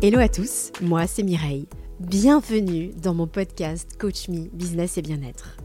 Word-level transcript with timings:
Hello 0.00 0.20
à 0.20 0.28
tous, 0.28 0.70
moi 0.80 1.08
c'est 1.08 1.24
Mireille. 1.24 1.66
Bienvenue 1.98 2.92
dans 3.02 3.14
mon 3.14 3.26
podcast 3.26 3.96
Coach 3.98 4.28
Me 4.28 4.46
Business 4.52 4.96
et 4.96 5.02
Bien-être. 5.02 5.56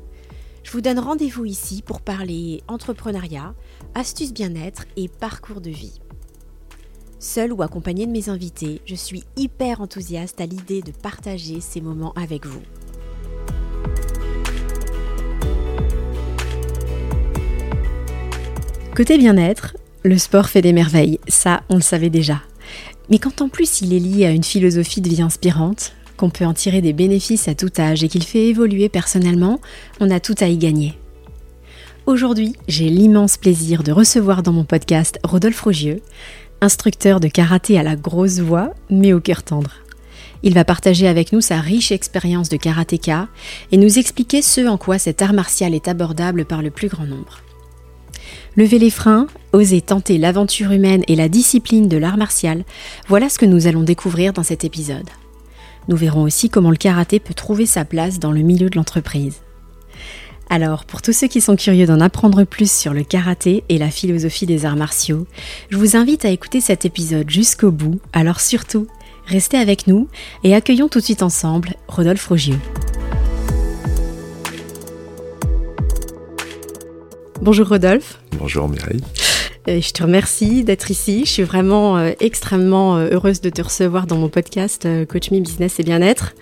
Je 0.64 0.72
vous 0.72 0.82
donne 0.82 0.98
rendez-vous 0.98 1.46
ici 1.46 1.84
pour 1.86 2.02
parler 2.02 2.64
entrepreneuriat, 2.68 3.54
astuces 3.94 4.34
bien-être 4.34 4.86
et 4.98 5.08
parcours 5.08 5.62
de 5.62 5.70
vie. 5.70 6.02
Seul 7.20 7.54
ou 7.54 7.62
accompagné 7.62 8.08
de 8.08 8.12
mes 8.12 8.30
invités, 8.30 8.82
je 8.88 8.96
suis 8.96 9.24
hyper 9.38 9.82
enthousiaste 9.82 10.42
à 10.42 10.48
l'idée 10.48 10.82
de 10.82 10.92
partager 10.92 11.62
ces 11.62 11.80
moments 11.80 12.14
avec 12.14 12.48
vous. 12.48 12.64
Côté 18.96 19.20
bien-être, 19.20 19.78
le 20.02 20.18
sport 20.18 20.50
fait 20.50 20.64
des 20.64 20.74
merveilles, 20.74 21.20
ça 21.28 21.62
on 21.70 21.76
le 21.76 21.82
savait 21.82 22.10
déjà. 22.10 22.42
Mais 23.14 23.20
quand 23.20 23.42
en 23.42 23.48
plus 23.48 23.82
il 23.82 23.94
est 23.94 24.00
lié 24.00 24.26
à 24.26 24.32
une 24.32 24.44
philosophie 24.44 25.00
de 25.00 25.08
vie 25.08 25.22
inspirante, 25.22 25.94
qu'on 26.18 26.32
peut 26.32 26.48
en 26.48 26.54
tirer 26.56 26.82
des 26.82 26.94
bénéfices 26.94 27.48
à 27.48 27.54
tout 27.54 27.70
âge 27.78 28.04
et 28.04 28.08
qu'il 28.08 28.24
fait 28.24 28.48
évoluer 28.48 28.90
personnellement, 28.90 29.62
on 30.00 30.10
a 30.10 30.20
tout 30.20 30.34
à 30.40 30.48
y 30.48 30.58
gagner. 30.58 30.98
Aujourd'hui, 32.08 32.56
j'ai 32.68 32.90
l'immense 32.90 33.38
plaisir 33.38 33.84
de 33.84 33.92
recevoir 33.92 34.42
dans 34.42 34.52
mon 34.52 34.64
podcast 34.64 35.20
Rodolphe 35.24 35.62
Rogieux, 35.62 36.02
instructeur 36.60 37.20
de 37.20 37.28
karaté 37.28 37.78
à 37.78 37.84
la 37.84 37.96
grosse 37.96 38.40
voix, 38.40 38.74
mais 38.90 39.14
au 39.14 39.20
cœur 39.20 39.44
tendre. 39.44 39.76
Il 40.42 40.56
va 40.56 40.66
partager 40.66 41.08
avec 41.08 41.34
nous 41.34 41.42
sa 41.42 41.62
riche 41.62 41.92
expérience 41.92 42.50
de 42.50 42.58
karatéka 42.58 43.28
et 43.72 43.78
nous 43.78 44.00
expliquer 44.00 44.42
ce 44.42 44.68
en 44.68 44.80
quoi 44.80 44.98
cet 44.98 45.22
art 45.22 45.34
martial 45.34 45.76
est 45.76 45.88
abordable 45.88 46.46
par 46.46 46.64
le 46.64 46.72
plus 46.72 46.88
grand 46.88 47.06
nombre. 47.06 47.44
Lever 48.56 48.80
les 48.80 48.90
freins, 48.90 49.28
oser 49.52 49.82
tenter 49.82 50.18
l'aventure 50.18 50.72
humaine 50.72 51.04
et 51.08 51.16
la 51.16 51.30
discipline 51.30 51.88
de 51.88 51.98
l'art 51.98 52.18
martial, 52.18 52.64
voilà 53.08 53.30
ce 53.30 53.40
que 53.40 53.46
nous 53.46 53.68
allons 53.68 53.84
découvrir 53.84 54.34
dans 54.34 54.44
cet 54.44 54.64
épisode. 54.64 55.10
Nous 55.88 55.98
verrons 55.98 56.24
aussi 56.24 56.50
comment 56.50 56.72
le 56.72 56.78
karaté 56.78 57.20
peut 57.20 57.34
trouver 57.34 57.66
sa 57.66 57.86
place 57.86 58.20
dans 58.20 58.32
le 58.32 58.42
milieu 58.42 58.70
de 58.70 58.76
l'entreprise. 58.76 59.42
Alors, 60.50 60.86
pour 60.86 61.02
tous 61.02 61.14
ceux 61.14 61.28
qui 61.28 61.42
sont 61.42 61.56
curieux 61.56 61.86
d'en 61.86 62.00
apprendre 62.00 62.44
plus 62.44 62.72
sur 62.72 62.94
le 62.94 63.04
karaté 63.04 63.64
et 63.70 63.78
la 63.78 63.90
philosophie 63.90 64.46
des 64.46 64.66
arts 64.66 64.76
martiaux, 64.76 65.26
je 65.70 65.78
vous 65.78 65.96
invite 65.96 66.26
à 66.26 66.30
écouter 66.30 66.62
cet 66.62 66.86
épisode 66.86 67.30
jusqu'au 67.30 67.72
bout, 67.72 68.00
alors 68.12 68.40
surtout, 68.40 68.88
restez 69.26 69.58
avec 69.58 69.88
nous 69.88 70.08
et 70.44 70.54
accueillons 70.54 70.90
tout 70.90 71.00
de 71.00 71.06
suite 71.06 71.24
ensemble 71.24 71.76
Rodolphe 71.88 72.28
Rogieux. 72.28 72.60
Bonjour 77.44 77.68
Rodolphe. 77.68 78.22
Bonjour 78.40 78.70
Mireille. 78.70 79.02
Euh, 79.68 79.82
je 79.82 79.92
te 79.92 80.02
remercie 80.02 80.64
d'être 80.64 80.92
ici. 80.92 81.26
Je 81.26 81.30
suis 81.30 81.44
vraiment 81.44 81.98
euh, 81.98 82.12
extrêmement 82.22 82.96
euh, 82.96 83.10
heureuse 83.12 83.42
de 83.42 83.50
te 83.50 83.62
recevoir 83.62 84.08
dans 84.08 84.16
mon 84.16 84.30
podcast 84.30 84.88
Coach 85.10 85.30
Me 85.30 85.42
Business 85.42 85.78
et 85.78 85.84
Bien-être. 85.84 86.36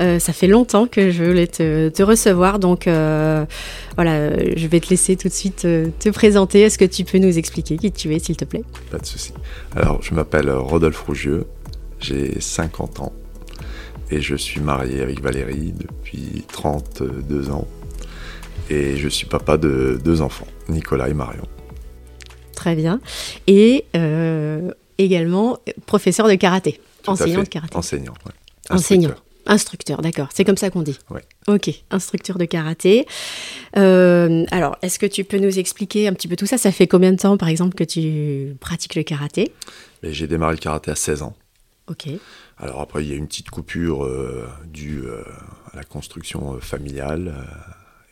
ça 0.00 0.32
fait 0.34 0.46
longtemps 0.46 0.86
que 0.86 1.10
je 1.10 1.24
voulais 1.24 1.46
te, 1.46 2.02
recevoir, 2.02 2.58
donc 2.58 2.84
voilà, 2.84 4.54
je 4.54 4.66
vais 4.66 4.80
te 4.80 4.90
laisser 4.90 5.16
tout 5.16 5.28
de 5.28 5.32
suite 5.32 5.62
te 5.62 6.10
présenter. 6.10 6.60
Est-ce 6.60 6.76
que 6.76 6.84
tu 6.84 7.04
peux 7.04 7.16
nous 7.16 7.38
expliquer 7.38 7.78
qui 7.78 7.90
tu 7.90 8.14
es, 8.14 8.18
s'il 8.18 8.36
te 8.36 8.44
plaît? 8.44 8.64
Pas 8.90 8.98
de 8.98 9.06
souci. 9.06 9.32
Alors, 9.74 10.02
je 10.02 10.12
m'appelle 10.12 10.50
Rodolphe 10.50 11.00
Rougieux, 11.06 11.46
j'ai 12.00 12.38
50 12.38 13.00
ans 13.00 13.12
et 14.10 14.20
je 14.20 14.36
suis 14.36 14.60
marié 14.60 15.00
avec 15.00 15.22
Valérie 15.22 15.72
depuis 15.72 16.44
32 16.52 17.48
ans 17.48 17.66
et 18.70 18.96
je 18.96 19.08
suis 19.08 19.26
papa 19.26 19.56
de 19.56 19.98
deux 20.02 20.20
enfants, 20.20 20.46
Nicolas 20.68 21.08
et 21.08 21.14
Marion. 21.14 21.46
Très 22.54 22.74
bien. 22.74 23.00
Et 23.46 23.84
euh, 23.96 24.70
également 24.98 25.58
professeur 25.86 26.28
de 26.28 26.34
karaté, 26.34 26.80
enseignant 27.06 27.42
de 27.42 27.48
karaté. 27.48 27.76
Enseignant, 27.76 28.14
oui. 28.26 28.32
Enseignant. 28.70 29.14
Instructeur, 29.46 30.00
d'accord. 30.00 30.28
C'est 30.32 30.44
comme 30.44 30.56
ça 30.56 30.70
qu'on 30.70 30.80
dit. 30.80 30.98
Oui. 31.10 31.20
Ok, 31.48 31.70
instructeur 31.90 32.38
de 32.38 32.46
karaté. 32.46 33.06
Euh, 33.76 34.46
alors, 34.50 34.78
est-ce 34.80 34.98
que 34.98 35.04
tu 35.04 35.22
peux 35.22 35.38
nous 35.38 35.58
expliquer 35.58 36.08
un 36.08 36.14
petit 36.14 36.28
peu 36.28 36.36
tout 36.36 36.46
ça? 36.46 36.56
Ça 36.56 36.72
fait 36.72 36.86
combien 36.86 37.12
de 37.12 37.18
temps, 37.18 37.36
par 37.36 37.50
exemple, 37.50 37.74
que 37.74 37.84
tu 37.84 38.56
pratiques 38.60 38.94
le 38.94 39.02
karaté? 39.02 39.52
J'ai 40.02 40.26
démarré 40.26 40.54
le 40.54 40.60
karaté 40.60 40.90
à 40.90 40.94
16 40.94 41.22
ans. 41.22 41.36
Ok. 41.88 42.08
Alors 42.56 42.80
après, 42.80 43.04
il 43.04 43.10
y 43.10 43.12
a 43.12 43.16
une 43.16 43.26
petite 43.26 43.50
coupure 43.50 44.06
euh, 44.06 44.48
due 44.66 45.04
à 45.70 45.76
la 45.76 45.84
construction 45.84 46.58
familiale 46.60 47.34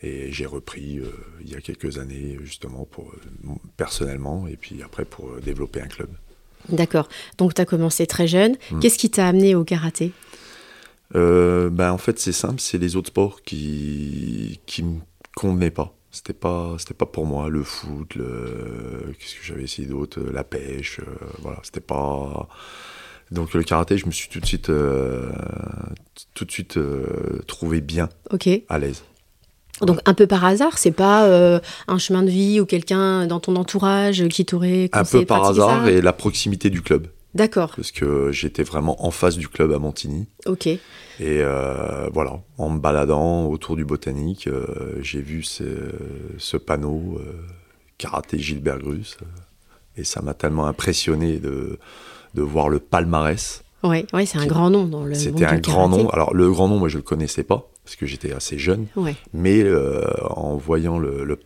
et 0.02 0.32
j'ai 0.32 0.46
repris 0.46 0.98
euh, 0.98 1.10
il 1.40 1.50
y 1.50 1.54
a 1.54 1.60
quelques 1.60 1.98
années, 1.98 2.38
justement, 2.42 2.84
pour, 2.84 3.10
euh, 3.10 3.50
personnellement, 3.76 4.46
et 4.48 4.56
puis 4.56 4.82
après 4.82 5.04
pour 5.04 5.30
euh, 5.30 5.40
développer 5.40 5.80
un 5.80 5.86
club. 5.86 6.08
D'accord. 6.68 7.08
Donc, 7.38 7.54
tu 7.54 7.60
as 7.60 7.64
commencé 7.64 8.06
très 8.06 8.26
jeune. 8.26 8.56
Hmm. 8.70 8.80
Qu'est-ce 8.80 8.98
qui 8.98 9.10
t'a 9.10 9.28
amené 9.28 9.54
au 9.54 9.64
karaté? 9.64 10.12
Ben, 11.14 11.92
En 11.92 11.98
fait, 11.98 12.18
c'est 12.18 12.32
simple, 12.32 12.60
c'est 12.60 12.78
les 12.78 12.96
autres 12.96 13.08
sports 13.08 13.42
qui 13.42 14.60
ne 14.78 14.84
me 14.84 15.00
convenaient 15.36 15.70
pas. 15.70 15.94
C'était 16.10 16.32
pas, 16.32 16.76
c'était 16.78 16.94
pas 16.94 17.06
pour 17.06 17.26
moi 17.26 17.48
le 17.48 17.62
foot, 17.62 18.14
le, 18.16 19.14
qu'est-ce 19.19 19.36
que 19.36 19.44
j'avais 19.44 19.64
essayé 19.64 19.88
d'autre, 19.88 20.20
la 20.20 20.44
pêche, 20.44 21.00
voilà, 21.40 21.58
c'était 21.62 21.80
pas. 21.80 22.48
Donc 23.30 23.54
le 23.54 23.62
karaté, 23.62 23.96
je 23.96 24.04
me 24.04 24.10
suis 24.10 24.28
tout 24.28 24.40
de 24.40 24.44
suite, 24.44 24.70
tout 26.34 26.44
de 26.44 26.50
suite 26.50 26.78
trouvé 27.46 27.80
bien, 27.80 28.10
à 28.69 28.78
l'aise. 28.78 29.02
Donc 29.80 29.98
un 30.04 30.14
peu 30.14 30.26
par 30.26 30.44
hasard, 30.44 30.78
c'est 30.78 30.92
pas 30.92 31.24
euh, 31.24 31.58
un 31.88 31.98
chemin 31.98 32.22
de 32.22 32.30
vie 32.30 32.60
ou 32.60 32.66
quelqu'un 32.66 33.26
dans 33.26 33.40
ton 33.40 33.56
entourage 33.56 34.28
qui 34.28 34.44
t'aurait 34.44 34.90
Un 34.92 35.04
peu 35.04 35.24
par 35.24 35.44
hasard 35.44 35.88
et 35.88 36.00
la 36.00 36.12
proximité 36.12 36.70
du 36.70 36.82
club. 36.82 37.08
D'accord. 37.34 37.72
Parce 37.74 37.92
que 37.92 38.30
j'étais 38.30 38.62
vraiment 38.62 39.06
en 39.06 39.10
face 39.10 39.38
du 39.38 39.48
club 39.48 39.72
à 39.72 39.78
Montigny. 39.78 40.26
Ok. 40.44 40.66
Et 40.66 40.80
euh, 41.20 42.08
voilà, 42.12 42.40
en 42.58 42.70
me 42.70 42.78
baladant 42.78 43.46
autour 43.46 43.74
du 43.74 43.86
botanique, 43.86 44.46
euh, 44.46 44.98
j'ai 45.00 45.22
vu 45.22 45.42
ce, 45.42 46.56
panneau 46.58 47.20
karaté 47.96 48.38
Gilbert 48.38 48.78
Grus 48.78 49.16
et 49.96 50.04
ça 50.04 50.20
m'a 50.20 50.34
tellement 50.34 50.66
impressionné 50.66 51.38
de, 51.38 51.78
de 52.34 52.42
voir 52.42 52.68
le 52.68 52.78
palmarès. 52.78 53.62
Oui, 53.82 54.06
ouais, 54.12 54.26
c'est 54.26 54.38
un 54.38 54.46
grand 54.46 54.70
nom 54.70 54.86
dans 54.86 55.04
le. 55.04 55.14
C'était 55.14 55.44
un 55.44 55.58
grand 55.58 55.88
nom. 55.88 56.08
Alors 56.10 56.34
le 56.34 56.50
grand 56.50 56.68
nom, 56.68 56.78
moi 56.78 56.88
je 56.88 56.98
le 56.98 57.02
connaissais 57.02 57.42
pas 57.42 57.71
parce 57.84 57.97
que 57.97 58.06
j'étais 58.06 58.32
assez 58.32 58.59
jeune. 58.59 58.87
Mais 59.32 59.62
euh, 59.62 60.04
en 60.28 60.56
voyant 60.56 60.98
le, 60.98 61.25
le, 61.25 61.37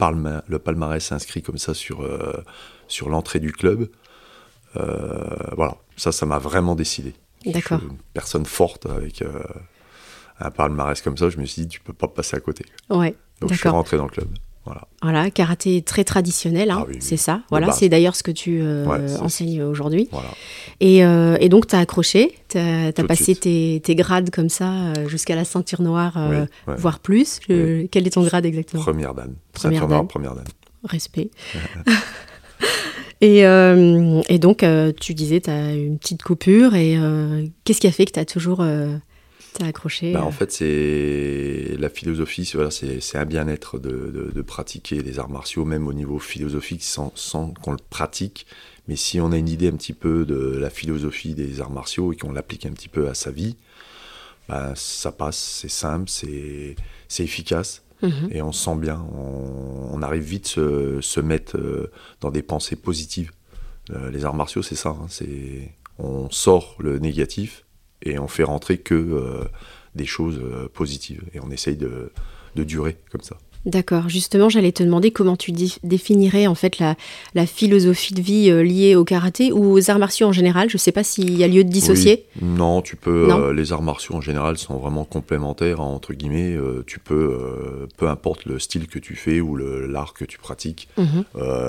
palmarès 0.59 1.13
inscrit 1.13 1.43
comme 1.43 1.59
ça 1.59 1.75
sur, 1.75 2.03
euh, 2.03 2.45
sur 2.89 3.09
l'entrée 3.09 3.41
du 3.41 3.53
club, 3.53 3.89
euh, 4.77 5.35
voilà, 5.57 5.77
ça, 5.97 6.13
ça 6.13 6.27
m'a 6.27 6.39
vraiment 6.39 6.75
décidé. 6.75 7.15
D'accord. 7.47 7.81
Une 7.83 7.97
personne 8.13 8.45
forte 8.45 8.87
avec 8.87 9.23
un 10.41 10.51
palmarès 10.51 11.01
comme 11.01 11.17
ça, 11.17 11.31
je 11.31 11.39
me 11.39 11.47
suis 11.47 11.63
dit, 11.63 11.69
tu 11.69 11.81
peux 11.81 11.93
pas 11.93 12.09
passer 12.09 12.37
à 12.37 12.41
côté. 12.41 12.67
Ouais. 12.91 13.15
Donc 13.41 13.53
je 13.53 13.59
suis 13.59 13.69
rentré 13.69 13.97
dans 13.97 14.05
le 14.05 14.11
club. 14.11 14.29
Voilà. 15.03 15.31
karaté 15.31 15.83
très 15.83 16.05
traditionnel, 16.05 16.71
hein, 16.71 16.87
ah 16.89 16.93
c'est 17.01 17.17
ça. 17.17 17.43
Voilà, 17.51 17.73
c'est 17.73 17.89
d'ailleurs 17.89 18.17
ce 18.17 18.23
que 18.23 18.31
tu 18.31 18.61
euh, 18.61 19.17
enseignes 19.21 19.63
aujourd'hui. 19.63 20.09
Euh, 20.83 21.37
et, 21.41 21.49
donc, 21.49 21.67
tu 21.67 21.77
as 21.77 21.81
accroché, 21.81 22.35
tu 22.49 22.59
as, 22.59 22.93
passé 23.07 23.35
tes, 23.35 23.95
grades 23.95 24.31
comme 24.31 24.49
ça 24.49 24.71
euh, 24.71 25.09
jusqu'à 25.09 25.35
la 25.35 25.45
ceinture 25.45 25.83
noire, 25.83 26.19
voire 26.67 26.99
plus. 26.99 27.41
quel 27.47 28.07
est 28.07 28.15
ton 28.15 28.25
grade 28.25 28.47
exactement? 28.47 28.83
Première 28.83 29.15
dan. 29.15 29.35
Première 29.53 29.87
dan. 29.87 30.07
première 30.07 30.35
dan. 30.35 30.45
Respect. 30.85 31.31
et, 33.21 34.39
donc, 34.39 34.65
tu 35.01 35.15
disais, 35.15 35.41
tu 35.41 35.51
as 35.51 35.73
une 35.73 35.99
petite 35.99 36.23
coupure. 36.23 36.75
Et 36.75 36.99
qu'est-ce 37.65 37.81
qui 37.81 37.87
a 37.87 37.93
fait 37.93 38.07
que 38.07 38.13
tu 38.13 38.21
as 38.21 38.25
toujours 38.25 38.65
accroché 39.65 40.13
bah, 40.13 40.25
En 40.25 40.29
euh. 40.29 40.31
fait, 40.31 40.53
c'est 40.53 41.77
la 41.79 41.89
philosophie, 41.89 42.51
voilà, 42.55 42.71
c'est 42.71 43.19
un 43.19 43.25
bien-être 43.25 43.79
de, 43.79 44.43
pratiquer 44.43 45.03
les 45.03 45.19
arts 45.19 45.31
martiaux, 45.31 45.65
même 45.65 45.89
au 45.89 45.93
niveau 45.93 46.19
philosophique, 46.19 46.83
sans, 46.83 47.11
qu'on 47.63 47.73
le 47.73 47.79
pratique. 47.91 48.47
Mais 48.89 48.97
si 48.97 49.21
on 49.21 49.33
a 49.33 49.37
une 49.37 49.49
idée 49.49 49.69
un 49.69 49.77
petit 49.77 49.93
peu 49.93 50.25
de 50.25 50.57
la 50.57 50.71
philosophie 50.71 51.35
des 51.35 51.61
arts 51.61 51.71
martiaux 51.71 52.13
et 52.13 52.17
qu'on 52.17 52.33
l'applique 52.33 52.67
un 52.67 52.73
petit 52.73 52.89
peu 52.89 53.09
à 53.09 53.15
sa 53.15 53.31
vie, 53.31 53.57
bah, 54.49 54.73
ça 54.77 55.11
passe, 55.11 55.37
c'est 55.37 55.71
simple, 55.71 56.09
c'est 56.09 56.77
efficace. 57.19 57.83
Mhm. 58.03 58.29
Et 58.31 58.43
on 58.43 58.53
se 58.53 58.65
sent 58.65 58.77
bien, 58.77 59.05
on, 59.13 60.03
arrive 60.03 60.23
vite 60.23 60.47
se, 60.47 61.01
se 61.01 61.21
mettre 61.21 61.57
euh, 61.57 61.91
dans 62.21 62.31
des 62.31 62.43
pensées 62.43 62.77
positives. 62.77 63.33
Euh, 63.91 64.11
les 64.11 64.25
arts 64.25 64.35
martiaux, 64.35 64.63
c'est 64.63 64.77
ça, 64.77 64.91
hein, 64.91 65.07
c'est 65.09 65.73
on 65.99 66.31
sort 66.31 66.77
le 66.79 66.99
négatif 66.99 67.66
et 68.07 68.19
on 68.19 68.29
fait 68.29 68.45
rentrer 68.45 68.79
que 68.79 68.95
euh, 68.95 69.45
des 69.95 70.07
choses 70.07 70.41
euh, 70.43 70.69
positives 70.73 71.25
et 71.35 71.41
on 71.41 71.51
essaye 71.51 71.77
de, 71.77 72.13
durer 72.55 72.97
comme 73.11 73.21
ça. 73.21 73.37
D'accord. 73.67 74.09
Justement, 74.09 74.49
j'allais 74.49 74.71
te 74.71 74.85
demander 74.85 75.11
comment 75.11 75.37
tu 75.37 75.51
définirais 75.83 76.47
en 76.47 76.55
fait 76.55 76.79
la, 76.79 76.95
la 77.35 77.47
philosophie 77.47 78.15
de 78.15 78.23
vie 78.23 78.49
euh, 78.49 78.63
liée 78.63 78.95
au 78.95 79.05
karaté 79.05 79.51
ou 79.51 79.73
aux 79.73 79.91
arts 79.91 79.99
martiaux 79.99 80.29
en 80.29 80.33
général. 80.33 80.71
Je 80.71 80.77
ne 80.77 80.79
sais 80.79 80.93
pas 80.93 81.03
s'il 81.03 81.37
y 81.37 81.43
a 81.43 81.49
lieu 81.49 81.65
de 81.65 81.69
dissocier. 81.69 82.27
Non, 82.41 82.81
tu 82.81 82.95
peux. 82.95 83.29
Euh, 83.29 83.53
les 83.53 83.73
arts 83.73 83.83
martiaux 83.83 84.15
en 84.15 84.21
général 84.21 84.57
sont 84.57 84.77
vraiment 84.77 85.05
complémentaires 85.05 85.81
entre 85.81 86.15
guillemets. 86.15 86.55
Euh, 86.55 86.85
tu 86.87 87.01
peux, 87.01 87.89
peu 87.97 88.09
importe 88.09 88.45
le 88.45 88.61
style 88.61 88.87
que 88.87 89.01
tu 89.01 89.17
fais 89.17 89.41
ou 89.41 89.57
l'art 89.57 90.15
que 90.15 90.25
tu 90.25 90.39
pratiques, 90.39 90.89
mhm. 90.97 91.25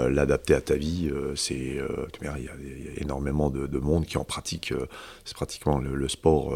l'adapter 0.10 0.54
à 0.54 0.62
ta 0.62 0.76
vie. 0.76 1.10
c'est, 1.36 1.56
il 1.56 2.26
y, 2.26 2.28
a 2.28 3.02
énormément 3.02 3.50
de, 3.50 3.80
monde 3.80 4.06
qui 4.06 4.20
en 4.20 4.24
pratique. 4.24 4.72
c'est 5.26 5.36
pratiquement 5.36 5.80
le 5.80 6.08
sport 6.08 6.54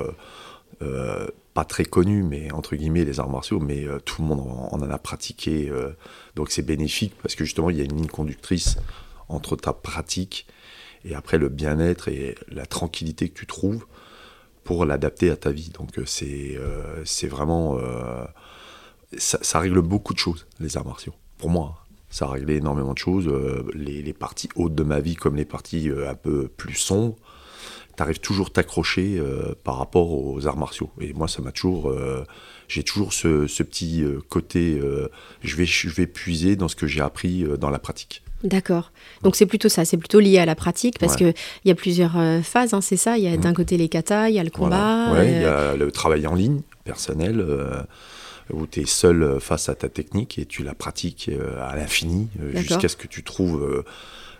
pas 1.53 1.65
très 1.65 1.83
connu, 1.83 2.23
mais 2.23 2.51
entre 2.51 2.75
guillemets, 2.75 3.03
les 3.03 3.19
arts 3.19 3.29
martiaux, 3.29 3.59
mais 3.59 3.85
euh, 3.85 3.99
tout 3.99 4.21
le 4.21 4.27
monde 4.27 4.39
en, 4.39 4.81
a 4.81 4.97
pratiqué. 4.97 5.69
Euh, 5.69 5.91
donc 6.35 6.49
c'est 6.51 6.61
bénéfique 6.61 7.13
parce 7.21 7.35
que 7.35 7.43
justement, 7.43 7.69
il 7.69 7.77
y 7.77 7.81
a 7.81 7.83
une 7.83 7.95
ligne 7.95 8.07
conductrice 8.07 8.77
entre 9.27 9.55
ta 9.55 9.73
pratique 9.73 10.47
et 11.03 11.15
après 11.15 11.37
le 11.37 11.49
bien-être 11.49 12.07
et 12.07 12.35
la 12.49 12.65
tranquillité 12.65 13.29
que 13.29 13.37
tu 13.37 13.47
trouves 13.47 13.85
pour 14.63 14.85
l'adapter 14.85 15.29
à 15.29 15.35
ta 15.35 15.51
vie. 15.51 15.69
Donc 15.69 15.97
euh, 15.97 16.05
c'est 17.05 17.27
vraiment. 17.27 17.79
Ça, 19.17 19.59
règle 19.59 19.81
beaucoup 19.81 20.13
de 20.13 20.19
choses, 20.19 20.47
les 20.61 20.77
arts 20.77 20.85
martiaux. 20.85 21.13
Pour 21.37 21.49
moi, 21.49 21.85
ça 22.09 22.25
a 22.25 22.29
réglé 22.29 22.55
énormément 22.55 22.93
de 22.93 22.97
choses. 22.97 23.29
Les, 23.73 24.13
parties 24.13 24.47
hautes 24.55 24.73
de 24.73 24.83
ma 24.83 25.01
vie 25.01 25.15
comme 25.15 25.35
les 25.35 25.43
parties 25.43 25.89
un 25.89 26.15
peu 26.15 26.47
plus 26.47 26.75
sombres 26.75 27.17
t'arrives 28.01 28.19
toujours 28.19 28.51
t'accrocher 28.51 29.19
euh, 29.19 29.53
par 29.63 29.77
rapport 29.77 30.11
aux 30.11 30.47
arts 30.47 30.57
martiaux. 30.57 30.89
Et 30.99 31.13
moi, 31.13 31.27
ça 31.27 31.43
m'a 31.43 31.51
toujours. 31.51 31.91
Euh, 31.91 32.25
j'ai 32.67 32.81
toujours 32.81 33.13
ce, 33.13 33.45
petit 33.61 34.01
euh, 34.01 34.19
côté. 34.27 34.81
je, 35.43 35.55
vais, 35.55 35.65
je 35.65 35.89
vais 35.89 36.07
puiser 36.07 36.55
dans 36.55 36.67
ce 36.67 36.75
que 36.75 36.87
j'ai 36.87 37.01
appris 37.01 37.45
dans 37.59 37.69
la 37.69 37.77
pratique. 37.77 38.23
D'accord. 38.43 38.91
Donc 39.21 39.35
c'est 39.35 39.45
plutôt 39.45 39.69
ça, 39.69 39.85
c'est 39.85 39.97
plutôt 39.97 40.19
lié 40.19 40.39
à 40.39 40.45
la 40.45 40.55
pratique 40.55 40.97
parce 40.97 41.15
que 41.15 41.25
qu'il 41.25 41.35
y 41.65 41.69
a 41.69 41.75
plusieurs 41.75 42.17
phases, 42.43 42.73
hein, 42.73 42.81
c'est 42.81 42.97
ça. 42.97 43.19
Il 43.19 43.23
y 43.23 43.27
a 43.27 43.37
d'un 43.37 43.51
mm. 43.51 43.55
côté 43.55 43.77
les 43.77 43.87
katas, 43.87 44.29
il 44.29 44.35
y 44.35 44.39
a 44.39 44.43
le 44.43 44.49
combat. 44.49 45.11
Oui, 45.13 45.27
il 45.27 45.41
y 45.41 45.45
a 45.45 45.75
le 45.75 45.91
travail 45.91 46.25
en 46.25 46.33
ligne, 46.33 46.61
personnel, 46.83 47.45
où 48.51 48.65
tu 48.65 48.79
es 48.79 48.85
seul 48.87 49.39
face 49.39 49.69
à 49.69 49.75
ta 49.75 49.89
technique 49.89 50.39
et 50.39 50.47
tu 50.47 50.63
la 50.63 50.73
pratiques 50.73 51.29
à 51.61 51.75
l'infini 51.75 52.29
jusqu'à 52.55 52.87
ce 52.87 52.95
que 52.95 53.05
tu 53.05 53.21
trouves 53.21 53.83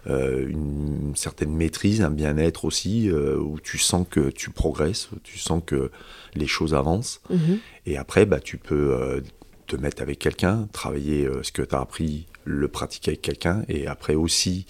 euh, 0.07 0.47
une 0.49 1.13
certaine 1.15 1.53
maîtrise, 1.53 2.01
un 2.01 2.09
bien-être 2.09 2.65
aussi, 2.65 3.09
euh, 3.09 3.37
où 3.37 3.59
tu 3.59 3.77
sens 3.77 4.07
que 4.09 4.31
tu 4.31 4.49
progresses, 4.49 5.11
où 5.11 5.19
tu 5.21 5.37
sens 5.37 5.61
que 5.63 5.91
les 6.33 6.47
choses 6.47 6.73
avancent. 6.73 7.21
Mhm. 7.29 7.59
Et 7.85 7.97
après, 7.97 8.25
bah, 8.25 8.39
tu 8.39 8.57
peux 8.57 8.95
euh, 8.95 9.21
te 9.67 9.75
mettre 9.75 10.01
avec 10.01 10.17
quelqu'un, 10.17 10.67
travailler 10.73 11.29
ce 11.43 11.51
que 11.51 11.61
tu 11.61 11.75
as 11.75 11.79
appris, 11.79 12.25
le 12.45 12.67
pratiquer 12.67 13.11
avec 13.11 13.21
quelqu'un, 13.21 13.63
et 13.69 13.85
après 13.85 14.15
aussi, 14.15 14.65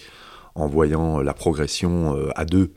en 0.56 0.68
voyant 0.68 1.22
la 1.22 1.34
progression 1.34 2.30
à 2.36 2.46
deux, 2.46 2.74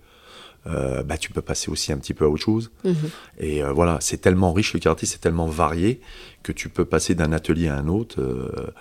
bah, 0.64 1.18
tu 1.18 1.30
peux 1.32 1.42
passer 1.42 1.70
aussi 1.70 1.92
un 1.92 1.98
petit 1.98 2.14
peu 2.14 2.24
à 2.24 2.28
autre 2.28 2.42
chose. 2.42 2.70
Mhm. 2.84 2.94
Et 3.40 3.62
voilà, 3.62 3.98
c'est 4.00 4.16
tellement 4.18 4.54
riche 4.54 4.72
le 4.72 4.80
karaté, 4.80 5.04
c'est 5.04 5.20
tellement 5.20 5.48
varié 5.48 6.00
que 6.42 6.52
tu 6.52 6.70
peux 6.70 6.86
passer 6.86 7.14
d'un 7.14 7.32
atelier 7.32 7.68
à 7.68 7.76
un 7.76 7.88
autre 7.88 8.72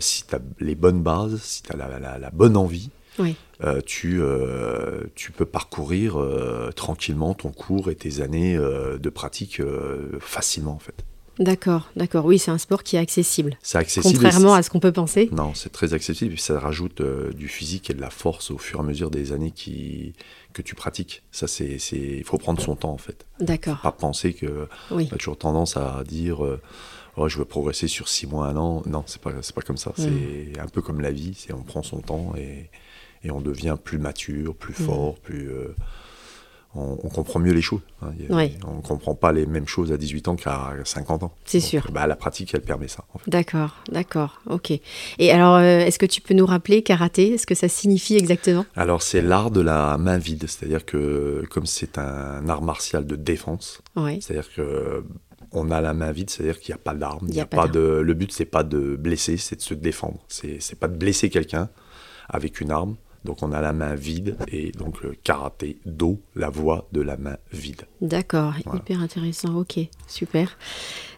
si 0.00 0.26
tu 0.26 0.34
as 0.34 0.40
les 0.58 0.74
bonnes 0.74 1.02
bases, 1.02 1.40
si 1.40 1.62
tu 1.62 1.72
as 1.72 1.76
la, 1.76 2.30
bonne 2.30 2.56
envie. 2.56 2.90
Euh, 3.20 3.80
tu, 3.84 4.20
euh, 4.20 5.04
tu 5.14 5.32
peux 5.32 5.44
parcourir 5.44 6.20
euh, 6.20 6.70
tranquillement 6.74 7.34
ton 7.34 7.50
cours 7.50 7.90
et 7.90 7.94
tes 7.94 8.20
années 8.20 8.56
de 8.56 9.10
pratique 9.10 9.60
facilement 10.20 10.72
en 10.72 10.78
fait. 10.78 11.04
D'accord, 11.38 11.90
d'accord. 11.96 12.26
Oui, 12.26 12.38
c'est 12.38 12.50
un 12.50 12.58
sport 12.58 12.82
qui 12.82 12.96
est 12.96 12.98
accessible. 12.98 13.56
C'est 13.62 13.78
accessible. 13.78 14.20
Contrairement 14.20 14.52
à 14.54 14.62
ce 14.62 14.68
qu'on 14.68 14.80
peut 14.80 14.92
penser. 14.92 15.30
Non, 15.32 15.54
c'est 15.54 15.72
très 15.72 15.94
accessible. 15.94 16.38
Ça 16.38 16.60
rajoute 16.60 17.00
du 17.34 17.48
physique 17.48 17.88
et 17.88 17.94
de 17.94 18.00
la 18.00 18.10
force 18.10 18.50
au 18.50 18.58
fur 18.58 18.80
et 18.80 18.82
à 18.82 18.84
mesure 18.84 19.10
des 19.10 19.32
années 19.32 19.50
qui, 19.50 20.12
que 20.52 20.60
tu 20.60 20.74
pratiques. 20.74 21.22
Ça, 21.32 21.46
c'est, 21.46 21.78
il 21.92 22.24
faut 22.24 22.36
prendre 22.36 22.60
son 22.60 22.76
temps 22.76 22.92
en 22.92 22.98
fait. 22.98 23.24
D'accord. 23.40 23.80
Pas 23.80 23.92
penser 23.92 24.34
que. 24.34 24.68
Oui. 24.90 25.08
On 25.10 25.14
a 25.14 25.18
toujours 25.18 25.38
tendance 25.38 25.76
à 25.76 26.04
dire. 26.06 26.46
Oh, 27.16 27.28
je 27.28 27.38
veux 27.38 27.44
progresser 27.44 27.88
sur 27.88 28.08
six 28.08 28.26
mois, 28.26 28.46
un 28.46 28.56
an. 28.56 28.82
Non, 28.86 29.04
c'est 29.06 29.20
pas, 29.20 29.32
c'est 29.42 29.54
pas 29.54 29.62
comme 29.62 29.76
ça. 29.76 29.90
Mm. 29.96 30.02
C'est 30.54 30.60
un 30.60 30.66
peu 30.66 30.82
comme 30.82 31.00
la 31.00 31.12
vie. 31.12 31.34
C'est 31.36 31.52
on 31.52 31.62
prend 31.62 31.82
son 31.82 32.00
temps 32.00 32.34
et 32.36 32.70
et 33.24 33.30
on 33.30 33.40
devient 33.40 33.76
plus 33.82 33.98
mature, 33.98 34.54
plus 34.54 34.78
mm. 34.78 34.84
fort, 34.84 35.18
plus. 35.18 35.50
Euh, 35.50 35.74
on, 36.74 36.96
comprend 36.96 37.38
mieux 37.38 37.52
les 37.52 37.60
choses. 37.60 37.82
Hein. 38.00 38.12
On 38.30 38.76
ne 38.76 38.80
comprend 38.80 39.14
pas 39.14 39.32
les 39.32 39.44
mêmes 39.44 39.68
choses 39.68 39.92
à 39.92 39.98
18 39.98 40.28
ans 40.28 40.36
qu'à 40.36 40.72
50 40.84 41.22
ans. 41.22 41.34
C'est 41.44 41.60
sûr. 41.60 41.86
Bah, 41.92 42.06
la 42.06 42.16
pratique, 42.16 42.54
elle 42.54 42.62
permet 42.62 42.88
ça. 42.88 43.04
D'accord, 43.26 43.76
d'accord, 43.90 44.40
ok. 44.46 44.72
Et 45.18 45.30
alors, 45.30 45.56
euh, 45.56 45.80
est-ce 45.80 45.98
que 45.98 46.06
tu 46.06 46.22
peux 46.22 46.32
nous 46.32 46.46
rappeler 46.46 46.82
karaté? 46.82 47.36
Ce 47.36 47.44
que 47.44 47.54
ça 47.54 47.68
signifie 47.68 48.16
exactement? 48.16 48.64
Alors, 48.74 49.02
c'est 49.02 49.20
l'art 49.20 49.50
de 49.50 49.60
la 49.60 49.98
main 49.98 50.16
vide. 50.16 50.46
C'est-à-dire 50.48 50.86
que, 50.86 51.44
comme 51.50 51.66
c'est 51.66 51.98
un 51.98 52.48
art 52.48 52.62
martial 52.62 53.04
de 53.06 53.16
défense, 53.16 53.82
c'est-à-dire 53.94 54.50
que 54.54 55.04
on 55.54 55.70
a 55.70 55.82
la 55.82 55.92
main 55.92 56.12
vide, 56.12 56.30
c'est-à-dire 56.30 56.58
qu'il 56.58 56.72
n'y 56.72 56.80
a 56.80 56.82
pas 56.82 56.94
d'arme. 56.94 57.26
Il 57.28 57.38
a, 57.38 57.44
pas, 57.44 57.68
de. 57.68 57.80
Le 57.80 58.14
but, 58.14 58.32
c'est 58.32 58.46
pas 58.46 58.62
de 58.62 58.96
blesser, 58.96 59.36
c'est 59.36 59.56
de 59.56 59.60
se 59.60 59.74
défendre. 59.74 60.24
C'est 60.28 60.78
pas 60.78 60.88
de 60.88 60.96
blesser 60.96 61.28
quelqu'un 61.28 61.68
avec 62.28 62.60
une 62.60 62.70
arme. 62.70 62.96
Donc 63.24 63.42
on 63.42 63.52
a 63.52 63.60
la 63.60 63.72
main 63.72 63.94
vide 63.94 64.36
et 64.48 64.72
donc 64.72 65.00
le 65.02 65.14
karaté 65.22 65.78
do, 65.86 66.20
la 66.34 66.50
voix 66.50 66.88
de 66.92 67.00
la 67.00 67.16
main 67.16 67.36
vide. 67.52 67.82
D'accord, 68.00 68.54
hyper 68.74 69.00
intéressant, 69.00 69.56
ok, 69.56 69.78
super. 70.08 70.58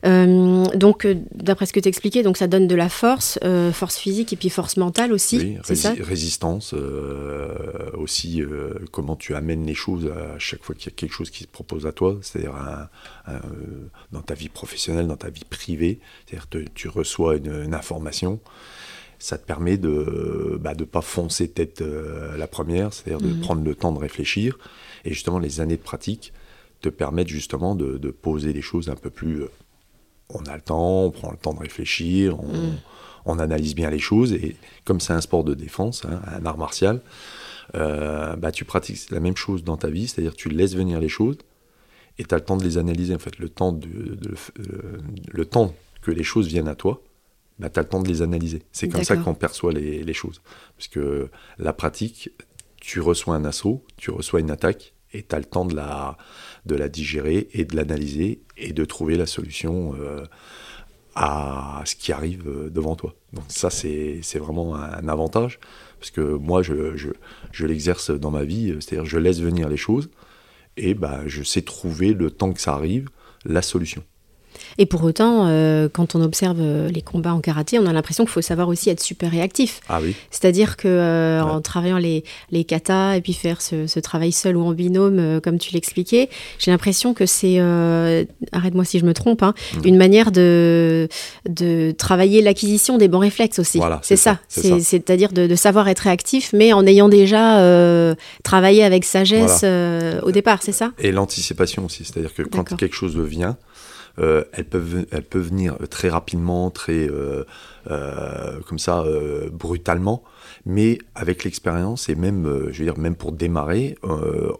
Euh, 0.04 0.66
donc 0.74 1.06
euh, 1.06 1.14
d'après 1.34 1.64
ce 1.64 1.72
que 1.72 1.80
tu 1.80 1.88
expliquais, 1.88 2.22
donc 2.22 2.36
ça 2.36 2.46
donne 2.46 2.66
de 2.66 2.74
la 2.74 2.90
force, 2.90 3.38
euh, 3.42 3.72
force 3.72 3.96
physique 3.96 4.34
et 4.34 4.36
puis 4.36 4.50
force 4.50 4.76
mentale 4.76 5.12
aussi, 5.12 5.58
oui, 5.66 5.76
ça? 5.76 5.94
résistance, 5.98 6.74
aussi 7.94 8.42
comment 8.90 9.16
tu 9.16 9.34
amènes 9.34 9.64
les 9.64 9.74
choses 9.74 10.06
à 10.06 10.38
chaque 10.38 10.62
fois 10.62 10.74
qu'il 10.74 10.90
y 10.90 10.94
a 10.94 10.96
quelque 10.96 11.12
chose 11.12 11.30
qui 11.30 11.44
se 11.44 11.48
propose 11.48 11.86
à 11.86 11.92
toi, 11.92 12.18
c'est-à-dire 12.20 12.54
dans 14.12 14.22
ta 14.22 14.34
vie 14.34 14.48
professionnelle, 14.48 15.06
dans 15.06 15.16
ta 15.16 15.30
vie 15.30 15.44
privée, 15.48 16.00
c'est-à-dire 16.26 16.48
tu 16.74 16.88
reçois 16.88 17.36
une 17.36 17.74
information 17.74 18.40
ça 19.18 19.38
te 19.38 19.46
permet 19.46 19.76
de 19.76 20.52
ne 20.52 20.56
bah, 20.58 20.74
pas 20.90 21.00
foncer 21.00 21.48
tête 21.48 21.80
euh, 21.80 22.36
la 22.36 22.46
première, 22.46 22.92
c'est-à-dire 22.92 23.26
de 23.26 23.32
mhm. 23.32 23.40
prendre 23.40 23.64
le 23.64 23.74
temps 23.74 23.92
de 23.92 23.98
réfléchir. 23.98 24.58
Et 25.04 25.12
justement, 25.12 25.38
les 25.38 25.60
années 25.60 25.76
de 25.76 25.82
pratique 25.82 26.32
te 26.80 26.88
permettent 26.88 27.28
justement 27.28 27.74
de, 27.74 28.10
poser 28.10 28.52
les 28.52 28.62
choses 28.62 28.88
un 28.88 28.96
peu 28.96 29.10
plus... 29.10 29.42
Euh, 29.42 29.50
on 30.30 30.42
a 30.46 30.54
le 30.54 30.62
temps, 30.62 31.04
on 31.04 31.10
prend 31.10 31.30
le 31.30 31.36
temps 31.36 31.52
de 31.52 31.60
réfléchir, 31.60 32.38
on, 32.40 33.34
mhm. 33.34 33.40
analyse 33.40 33.74
bien 33.74 33.90
les 33.90 33.98
choses. 33.98 34.32
Et 34.32 34.56
comme 34.84 35.00
c'est 35.00 35.12
un 35.12 35.20
sport 35.20 35.44
de 35.44 35.54
défense, 35.54 36.04
hein, 36.04 36.20
un 36.26 36.44
art 36.46 36.58
martial, 36.58 37.00
euh, 37.74 38.36
bah, 38.36 38.52
tu 38.52 38.64
pratiques 38.64 39.10
la 39.10 39.20
même 39.20 39.36
chose 39.36 39.64
dans 39.64 39.76
ta 39.76 39.88
vie, 39.88 40.08
c'est-à-dire 40.08 40.34
tu 40.34 40.48
laisses 40.48 40.74
venir 40.74 41.00
les 41.00 41.08
choses 41.08 41.36
et 42.18 42.24
tu 42.24 42.34
as 42.34 42.38
le 42.38 42.44
temps 42.44 42.56
de 42.56 42.64
les 42.64 42.78
analyser, 42.78 43.14
en 43.14 43.18
fait, 43.18 43.38
le 43.38 43.48
temps, 43.48 43.72
de, 43.72 44.18
le 45.30 45.44
temps 45.44 45.74
que 46.02 46.10
les 46.10 46.22
choses 46.22 46.46
viennent 46.46 46.68
à 46.68 46.74
toi 46.74 47.02
bah, 47.58 47.70
tu 47.70 47.78
as 47.78 47.82
le 47.82 47.88
temps 47.88 48.02
de 48.02 48.08
les 48.08 48.22
analyser. 48.22 48.62
C'est 48.72 48.88
comme 48.88 49.04
ça 49.04 49.16
qu'on 49.16 49.34
perçoit 49.34 49.72
les, 49.72 50.02
les, 50.02 50.14
choses. 50.14 50.42
Parce 50.76 50.88
que 50.88 51.30
la 51.58 51.72
pratique, 51.72 52.30
tu 52.80 53.00
reçois 53.00 53.34
un 53.36 53.44
assaut, 53.44 53.84
tu 53.96 54.10
reçois 54.10 54.40
une 54.40 54.50
attaque, 54.50 54.94
et 55.12 55.22
tu 55.22 55.34
as 55.34 55.38
le 55.38 55.44
temps 55.44 55.64
de 55.64 55.74
la, 55.74 56.18
de 56.66 56.74
la 56.74 56.88
digérer 56.88 57.48
et 57.52 57.64
de 57.64 57.76
l'analyser 57.76 58.42
et 58.56 58.72
de 58.72 58.84
trouver 58.84 59.16
la 59.16 59.26
solution 59.26 59.94
euh, 59.98 60.24
à 61.14 61.82
ce 61.84 61.94
qui 61.94 62.12
arrive 62.12 62.48
euh, 62.48 62.70
devant 62.70 62.96
toi. 62.96 63.14
Donc 63.32 63.44
ça, 63.48 63.70
c'est 63.70 64.20
vraiment 64.34 64.74
un 64.74 65.08
avantage, 65.08 65.60
parce 66.00 66.10
que 66.10 66.20
moi, 66.20 66.62
je, 66.62 66.96
je, 66.96 67.10
je 67.52 67.66
l'exerce 67.66 68.10
dans 68.10 68.30
ma 68.30 68.44
vie, 68.44 68.74
c'est-à-dire 68.80 69.06
je 69.06 69.18
laisse 69.18 69.40
venir 69.40 69.68
les 69.68 69.76
choses, 69.76 70.10
et 70.76 70.94
bah, 70.94 71.22
je 71.26 71.42
sais 71.42 71.62
trouver 71.62 72.12
le 72.12 72.30
temps 72.30 72.52
que 72.52 72.60
ça 72.60 72.74
arrive, 72.74 73.08
la 73.44 73.62
solution. 73.62 74.02
Et 74.78 74.86
pour 74.86 75.04
autant, 75.04 75.46
euh, 75.46 75.88
quand 75.92 76.14
on 76.14 76.22
observe 76.22 76.58
euh, 76.60 76.88
les 76.88 77.02
combats 77.02 77.34
en 77.34 77.40
karaté, 77.40 77.78
on 77.78 77.86
a 77.86 77.92
l'impression 77.92 78.24
qu'il 78.24 78.32
faut 78.32 78.42
savoir 78.42 78.68
aussi 78.68 78.90
être 78.90 79.00
super 79.00 79.30
réactif. 79.30 79.80
Ah 79.88 80.00
oui. 80.02 80.14
C'est-à-dire 80.30 80.76
que 80.76 80.88
euh, 80.88 81.42
en 81.42 81.60
travaillant 81.60 81.98
les, 81.98 82.24
les 82.50 82.64
katas 82.64 83.16
et 83.16 83.20
puis 83.20 83.32
faire 83.32 83.60
ce, 83.60 83.98
travail 84.00 84.32
seul 84.32 84.56
ou 84.56 84.62
en 84.62 84.72
binôme, 84.72 85.40
comme 85.40 85.58
tu 85.58 85.72
l'expliquais, 85.72 86.28
j'ai 86.58 86.70
l'impression 86.70 87.14
que 87.14 87.26
c'est, 87.26 87.58
arrête-moi 88.52 88.84
si 88.84 88.98
je 88.98 89.04
me 89.04 89.14
trompe, 89.14 89.42
hein, 89.42 89.54
mm. 89.76 89.86
une 89.86 89.96
manière 89.96 90.30
de, 90.30 91.08
de 91.48 91.92
travailler 91.96 92.42
l'acquisition 92.42 92.98
des 92.98 93.08
bons 93.08 93.20
réflexes 93.20 93.58
aussi. 93.58 93.78
Voilà, 93.78 94.00
c'est 94.02 94.16
ça. 94.16 94.38
C'est-à-dire 94.48 95.32
de, 95.32 95.54
savoir 95.54 95.88
être 95.88 96.00
réactif, 96.00 96.50
mais 96.52 96.72
en 96.72 96.84
ayant 96.86 97.08
déjà 97.08 98.14
travaillé 98.42 98.84
avec 98.84 99.04
sagesse 99.04 99.64
au 100.22 100.30
départ, 100.30 100.62
c'est 100.62 100.72
ça? 100.72 100.92
Et 100.98 101.12
l'anticipation 101.12 101.86
aussi, 101.86 102.04
c'est-à-dire 102.04 102.34
que 102.34 102.42
quand 102.42 102.76
quelque 102.76 102.94
chose 102.94 103.16
vient, 103.16 103.56
euh, 104.18 104.44
elles, 104.52 104.64
peuvent, 104.66 105.06
elles 105.10 105.24
peuvent 105.24 105.48
venir 105.48 105.76
très 105.90 106.08
rapidement, 106.08 106.70
très 106.70 107.08
euh, 107.08 107.44
euh, 107.90 108.60
comme 108.68 108.78
ça, 108.78 109.04
brutalement. 109.52 110.22
Mais 110.66 110.98
avec 111.14 111.44
l'expérience 111.44 112.08
et 112.08 112.14
même, 112.14 112.68
je 112.70 112.78
veux 112.78 112.84
dire, 112.84 112.98
même 112.98 113.16
pour 113.16 113.32
démarrer, 113.32 113.96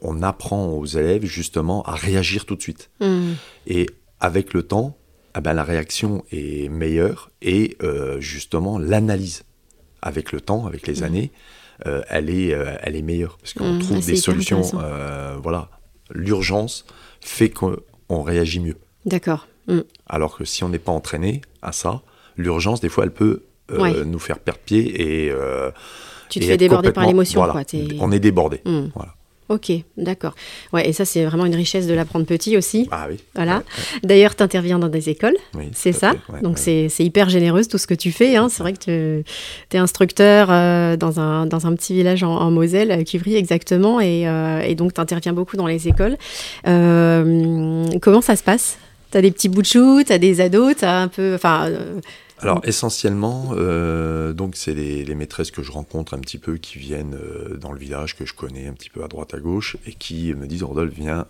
on 0.03 0.23
apprend 0.23 0.67
aux 0.73 0.87
élèves 0.87 1.25
justement 1.25 1.83
à 1.85 1.95
réagir 1.95 2.45
tout 2.47 2.57
de 2.57 2.63
suite. 2.63 2.91
Mmh. 3.01 3.33
Et 3.67 3.87
avec 4.21 4.53
le 4.55 4.63
temps, 4.63 4.97
ah 5.35 5.41
ben, 5.41 5.53
la 5.53 5.65
réaction 5.65 6.25
est 6.31 6.69
meilleure 6.69 7.31
et 7.43 7.77
euh, 7.83 8.21
justement 8.21 8.79
l'analyse 8.79 9.43
avec 10.03 10.33
le 10.33 10.41
temps, 10.41 10.67
avec 10.67 10.87
les 10.87 10.99
Mhm. 10.99 11.05
années, 11.05 11.33
euh, 11.87 12.03
elle, 12.09 12.31
est, 12.31 12.55
euh, 12.55 12.77
elle 12.83 12.95
est 12.95 13.03
meilleure 13.03 13.37
parce 13.39 13.53
qu'on 13.53 13.73
Mhm, 13.73 13.79
trouve 13.81 14.01
c'est 14.03 14.13
des 14.13 14.17
solutions. 14.17 14.63
euh, 14.79 15.37
voilà, 15.43 15.71
l'urgence 16.13 16.85
fait 17.21 17.51
qu'on 17.51 18.23
réagit 18.23 18.61
mieux. 18.61 18.77
D'accord. 19.07 19.47
Mm. 19.69 19.81
Alors 20.09 20.37
que 20.37 20.45
si 20.45 20.63
on 20.65 20.69
n'est 20.69 20.79
pas 20.79 20.93
entraîné 20.93 21.41
à 21.63 21.73
ça, 21.73 22.03
l'urgence 22.37 22.81
des 22.81 22.89
fois 22.89 23.05
elle 23.05 23.13
peut 23.13 23.43
euh, 23.73 23.79
Ouais. 23.81 24.05
nous 24.05 24.19
faire 24.19 24.39
perdre 24.39 24.61
pied 24.61 25.01
et 25.27 25.31
euh, 25.31 25.71
Tu 26.29 26.39
te 26.41 26.45
et 26.45 26.49
fais 26.49 26.57
déborder 26.57 26.93
par 26.93 27.07
l'émotion, 27.07 27.41
voilà, 27.45 27.65
quoi. 27.65 27.81
On 28.01 28.13
est 28.13 28.19
débordé. 28.21 28.61
Mm. 28.65 28.87
Voilà. 28.95 29.15
Ok, 29.51 29.71
d'accord. 29.99 30.35
Ouais, 30.73 30.89
et 30.89 30.95
ça, 30.95 31.05
c'est 31.05 31.23
vraiment 31.27 31.45
une 31.45 31.55
richesse 31.55 31.87
de 31.87 31.93
l'apprendre 31.93 32.25
petit 32.25 32.57
aussi. 32.57 32.89
Ah 32.91 33.07
oui. 33.11 33.19
Voilà. 33.35 33.59
Ouais, 33.59 33.63
D'ailleurs, 34.03 34.35
tu 34.35 34.43
interviens 34.43 34.79
dans 34.79 34.89
des 34.89 35.11
écoles, 35.11 35.37
oui, 35.55 35.67
c'est 35.75 35.93
ça 35.93 36.15
ouais, 36.33 36.41
Donc, 36.41 36.57
c'est 36.57 36.89
c'est 36.89 37.05
hyper 37.05 37.29
généreuse 37.29 37.69
tout 37.69 37.77
ce 37.77 37.87
que 37.87 37.93
tu 37.93 38.11
fais. 38.11 38.37
hein. 38.37 38.49
C'est 38.49 38.63
vrai 38.63 38.73
que 38.73 39.23
tu 39.69 39.77
es 39.77 39.79
instructeur 39.79 40.49
euh, 40.51 40.97
dans, 40.97 41.21
un, 41.21 41.45
dans 41.45 41.67
un 41.67 41.75
petit 41.75 41.93
village 41.93 42.23
en, 42.23 42.35
en 42.35 42.51
Moselle, 42.51 42.91
à 42.91 43.05
Cuvry 43.05 43.37
exactement, 43.37 44.01
et, 44.01 44.27
euh, 44.27 44.61
et 44.63 44.75
donc 44.75 44.95
tu 44.95 45.01
interviens 45.03 45.35
beaucoup 45.35 45.59
dans 45.59 45.67
les 45.67 45.89
écoles. 45.89 46.17
Euh, 46.67 47.85
comment 48.01 48.23
ça 48.23 48.37
se 48.37 48.43
passe? 48.43 48.79
Tu 49.15 49.19
as 49.19 49.23
des 49.23 49.31
petits 49.31 49.49
bouts 49.49 49.63
de 49.63 49.67
chou, 49.67 50.03
tu 50.05 50.13
as 50.13 50.19
des 50.19 50.41
ados, 50.41 50.75
tu 50.77 50.85
as 50.85 50.99
un 50.99 51.07
peu. 51.07 51.37
Enfin, 51.37 51.71
euh, 51.71 52.01
Alors 52.41 52.61
essentiellement, 52.65 53.51
euh, 53.53 54.33
donc 54.33 54.57
c'est 54.57 54.75
les, 54.75 55.05
les 55.05 55.15
maîtresses 55.15 55.53
que 55.53 55.63
je 55.63 55.71
rencontre 55.71 56.15
un 56.15 56.19
petit 56.19 56.39
peu 56.39 56.57
qui 56.57 56.81
viennent 56.81 57.15
euh, 57.15 57.57
dans 57.57 57.71
le 57.71 57.79
village 57.79 58.17
que 58.17 58.27
je 58.27 58.35
connais 58.35 58.67
un 58.67 58.73
petit 58.73 58.91
peu 58.91 59.05
à 59.05 59.07
droite 59.07 59.33
à 59.33 59.39
gauche 59.39 59.77
et 59.87 59.93
qui 59.93 60.35
me 60.35 60.49
disent 60.49 60.65
Rodolphe 60.65 60.95
viens 60.95 61.27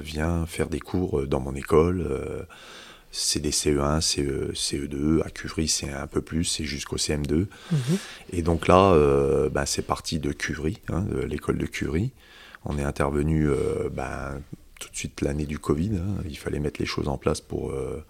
viens 0.00 0.46
faire 0.46 0.68
des 0.68 0.80
cours 0.80 1.24
dans 1.28 1.38
mon 1.38 1.54
école. 1.54 2.04
c'est 3.12 3.38
des 3.38 3.52
CE1, 3.52 4.00
CE, 4.00 4.50
CE2, 4.52 5.24
à 5.24 5.30
Cuvry 5.30 5.68
c'est 5.68 5.92
un 5.92 6.08
peu 6.08 6.22
plus, 6.22 6.42
c'est 6.42 6.64
jusqu'au 6.64 6.96
CM2. 6.96 7.34
mhm. 7.70 7.78
Et 8.32 8.42
donc 8.42 8.66
là, 8.66 8.98
ben, 9.48 9.64
c'est 9.64 9.86
parti 9.86 10.18
de 10.18 10.32
Cuvry, 10.32 10.80
hein, 10.88 11.02
de 11.02 11.20
l'école 11.20 11.58
de 11.58 11.66
Cuvry. 11.66 12.10
On 12.64 12.78
est 12.78 12.84
intervenu 12.84 13.48
euh, 13.48 13.88
ben, 13.90 14.40
tout 14.82 14.90
de 14.90 14.96
suite 14.96 15.20
l'année 15.20 15.46
du 15.46 15.58
Covid. 15.58 15.92
hein. 15.96 16.22
Il 16.28 16.36
fallait 16.36 16.58
mettre 16.60 16.80
les 16.80 16.86
choses 16.86 17.06
en 17.08 17.16
place 17.18 17.40
pour, 17.40 17.70
euh, 17.70 18.04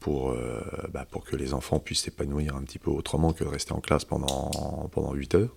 pour, 0.00 0.30
euh, 0.30 0.60
ben, 0.92 1.04
pour 1.10 1.24
que 1.24 1.34
les 1.34 1.52
enfants 1.54 1.80
puissent 1.80 2.02
s'épanouir 2.02 2.54
un 2.56 2.62
petit 2.62 2.78
peu 2.78 2.90
autrement 2.90 3.32
que 3.32 3.42
de 3.42 3.48
rester 3.48 3.72
en 3.72 3.80
classe 3.80 4.04
pendant, 4.04 4.88
pendant 4.92 5.12
8 5.12 5.34
heures. 5.34 5.54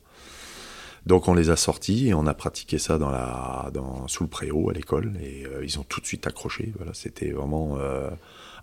Donc 1.05 1.27
on 1.29 1.33
les 1.33 1.49
a 1.51 1.55
sortis 1.55 2.07
et 2.09 2.13
on 2.13 2.27
a 2.27 2.33
pratiqué 2.33 2.77
ça 2.79 2.97
dans 2.97 3.09
la, 3.09 3.69
dans, 3.73 4.07
sous 4.09 4.23
le 4.23 4.29
préau 4.29 4.69
à 4.69 4.73
l'école 4.73 5.13
et 5.21 5.45
euh, 5.45 5.63
ils 5.63 5.79
ont 5.79 5.83
tout 5.83 6.01
de 6.01 6.05
suite 6.05 6.27
accroché. 6.27 6.73
Voilà, 6.75 6.93
c'était 6.93 7.31
vraiment. 7.31 7.77
euh, 7.79 8.09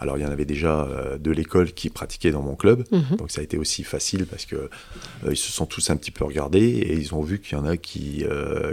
alors 0.01 0.19
il 0.19 0.23
y 0.23 0.27
en 0.27 0.31
avait 0.31 0.45
déjà 0.45 0.83
euh, 0.83 1.17
de 1.17 1.31
l'école 1.31 1.73
qui 1.73 1.89
pratiquaient 1.89 2.33
dans 2.33 2.43
mon 2.43 2.57
club, 2.57 2.85
Mhm. 2.91 3.17
donc 3.17 3.31
ça 3.31 3.41
a 3.41 3.45
été 3.45 3.57
aussi 3.57 3.83
facile 3.85 4.27
parce 4.27 4.45
que 4.45 4.69
ils 5.31 5.37
se 5.37 5.53
sont 5.53 5.65
tous 5.65 5.89
un 5.89 5.97
petit 5.97 6.11
peu 6.11 6.25
regardés 6.25 6.67
et 6.69 6.93
ils 6.95 7.15
ont 7.15 7.23
vu 7.23 7.41
qu'il 7.41 7.57
y 7.57 7.61
en 7.61 7.65
a 7.65 7.77
qui, 7.79 8.25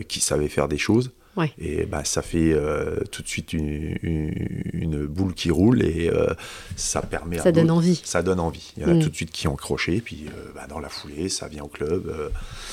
qui 0.09 0.19
savaient 0.19 0.49
faire 0.49 0.67
des 0.67 0.79
choses. 0.79 1.11
Ouais. 1.37 1.53
Et 1.59 1.85
ben, 1.85 2.03
ça 2.03 2.21
fait 2.21 2.51
euh, 2.53 2.97
tout 3.11 3.21
de 3.21 3.27
suite 3.27 3.53
une, 3.53 3.97
une- 4.03 4.61
une 4.73 5.05
boule 5.05 5.33
qui 5.33 5.49
roule 5.49 5.81
et 5.81 6.09
euh, 6.09 6.27
ça 6.75 7.01
permet 7.01 7.39
à 7.39 7.43
ça 7.43 7.51
donne 7.53 7.71
envie. 7.71 8.01
ça 8.03 8.21
donne 8.21 8.39
envie. 8.39 8.73
Il 8.75 8.83
y 8.83 8.85
en 8.85 8.89
a 8.89 8.93
Mm. 8.95 8.99
tout 9.01 9.09
de 9.09 9.15
suite 9.15 9.31
qui 9.31 9.47
ont 9.47 9.53
accroché, 9.53 10.01
puis 10.01 10.25
euh, 10.27 10.51
bah, 10.53 10.67
dans 10.67 10.79
la 10.79 10.89
foulée, 10.89 11.29
ça 11.29 11.47
vient 11.47 11.63
au 11.63 11.67
club. 11.69 12.31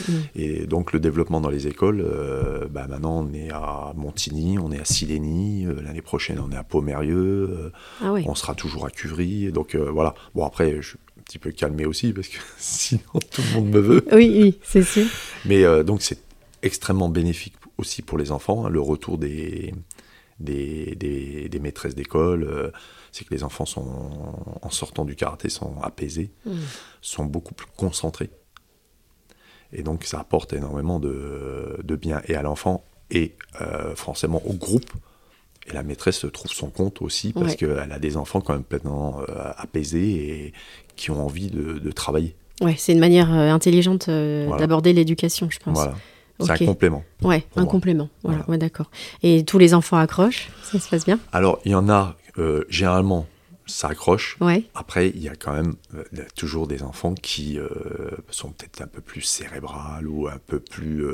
Mm. 0.09 0.13
Et 0.35 0.67
donc 0.67 0.93
le 0.93 0.99
développement 1.01 1.41
dans 1.41 1.51
les 1.51 1.67
écoles, 1.69 2.05
bah, 2.71 2.87
maintenant 2.89 3.25
on 3.29 3.33
est 3.33 3.51
à 3.51 3.93
Montigny, 3.97 4.59
on 4.59 4.73
est 4.73 4.81
à 4.81 4.85
Silény, 4.85 5.67
euh, 5.67 5.81
l'année 5.83 6.03
prochaine 6.03 6.41
on 6.41 6.51
est 6.51 6.57
à 6.57 6.65
Pomerieux, 6.65 7.73
Ah 8.03 8.13
on 8.13 8.35
sera 8.35 8.55
toujours 8.55 8.87
à 8.87 8.91
Cuvry. 8.91 9.53
Donc 9.53 9.77
voilà. 9.77 10.15
Bon 10.35 10.45
après, 10.45 10.77
je 10.83 10.89
suis 10.89 10.99
un 11.19 11.23
petit 11.23 11.39
peu 11.39 11.51
calmé 11.53 11.85
aussi, 11.87 12.13
parce 12.13 12.27
que 12.29 12.39
sinon 12.59 13.01
tout 13.31 13.43
le 13.51 13.55
monde 13.61 13.69
me 13.71 13.79
veut. 13.81 14.05
Oui, 14.13 14.37
oui, 14.43 14.59
c'est 14.65 14.83
sûr. 14.83 15.07
Mais 15.45 15.63
euh, 15.65 15.83
donc 15.85 16.03
c'est 16.03 16.19
extrêmement 16.63 17.09
bénéfique 17.09 17.55
aussi 17.79 18.03
pour 18.03 18.19
les 18.19 18.31
enfants, 18.33 18.67
hein, 18.67 18.69
le 18.69 18.81
retour 18.81 19.19
des, 19.19 19.73
des, 20.41 20.95
des- 20.97 21.49
des 21.49 21.59
maîtresses 21.61 21.95
d'école. 21.95 22.45
euh, 22.45 22.71
c'est 23.13 23.25
que 23.27 23.33
les 23.35 23.43
enfants 23.43 23.65
sont, 23.65 23.87
en 24.61 24.71
sortant 24.71 25.05
du 25.05 25.17
karaté, 25.17 25.49
sont 25.49 25.81
apaisés, 25.83 26.31
Mm. 26.45 26.53
sont 27.01 27.25
beaucoup 27.25 27.55
plus 27.55 27.67
concentrés. 27.77 28.31
Et 29.73 29.83
donc 29.83 30.05
ça 30.05 30.21
apporte 30.21 30.53
énormément 30.53 31.01
de, 31.01 31.79
de 31.83 31.97
bien 31.97 32.21
et 32.27 32.35
à 32.35 32.43
l'enfant 32.43 32.85
et 33.11 33.35
euh, 33.61 33.95
forcément 33.97 34.43
au 34.47 34.53
groupe. 34.53 34.91
Et 35.67 35.73
la 35.73 35.83
maîtresse 35.83 36.25
trouve 36.33 36.51
son 36.51 36.71
compte 36.71 37.03
aussi 37.03 37.33
parce 37.33 37.49
Ouais. 37.53 37.57
qu'elle 37.57 37.93
a 37.93 37.99
des 37.99 38.17
enfants 38.17 38.41
quand 38.41 38.55
même 38.55 38.63
complètement 38.63 39.21
euh, 39.21 39.25
apaisés 39.57 40.11
et 40.47 40.53
qui 40.97 41.11
ont 41.11 41.25
envie 41.25 41.49
de, 41.51 41.79
de 41.79 41.91
travailler. 41.93 42.35
Ouais, 42.61 42.75
c'est 42.77 42.93
une 42.93 42.99
manière 42.99 43.31
intelligente 43.31 44.07
Voilà. 44.09 44.57
d'aborder 44.57 44.93
l'éducation, 44.93 45.49
je 45.51 45.59
pense. 45.61 45.77
Voilà. 45.77 45.95
C'est 46.41 46.53
un 46.53 46.67
complément. 46.67 47.05
Ouais, 47.23 47.45
un 47.57 47.63
moi. 47.63 47.71
complément. 47.71 48.09
Voilà, 48.23 48.39
Voilà. 48.39 48.51
ouais, 48.51 48.59
d'accord. 48.59 48.91
Et 49.23 49.45
tous 49.45 49.59
les 49.59 49.75
enfants 49.75 49.97
accrochent, 49.97 50.49
ça 50.63 50.79
se 50.79 50.89
passe 50.89 51.05
bien? 51.05 51.19
Alors, 51.33 51.59
il 51.65 51.73
y 51.73 51.75
en 51.75 51.89
a, 51.89 52.17
euh, 52.39 52.65
généralement, 52.69 53.27
ça 53.67 53.89
accroche. 53.89 54.37
Ouais. 54.41 54.65
Après, 54.75 55.09
il 55.11 55.21
y 55.23 55.29
a 55.29 55.35
quand 55.37 55.53
même 55.53 55.75
euh, 55.95 56.05
toujours 56.37 56.67
des 56.69 56.83
enfants 56.83 57.15
qui 57.15 57.59
euh, 57.59 57.69
sont 58.31 58.51
peut-être 58.51 58.81
un 58.81 58.87
peu 58.87 59.01
plus 59.01 59.23
cérébrales 59.23 60.07
ou 60.07 60.29
un 60.29 60.39
peu 60.47 60.59
plus, 60.61 61.05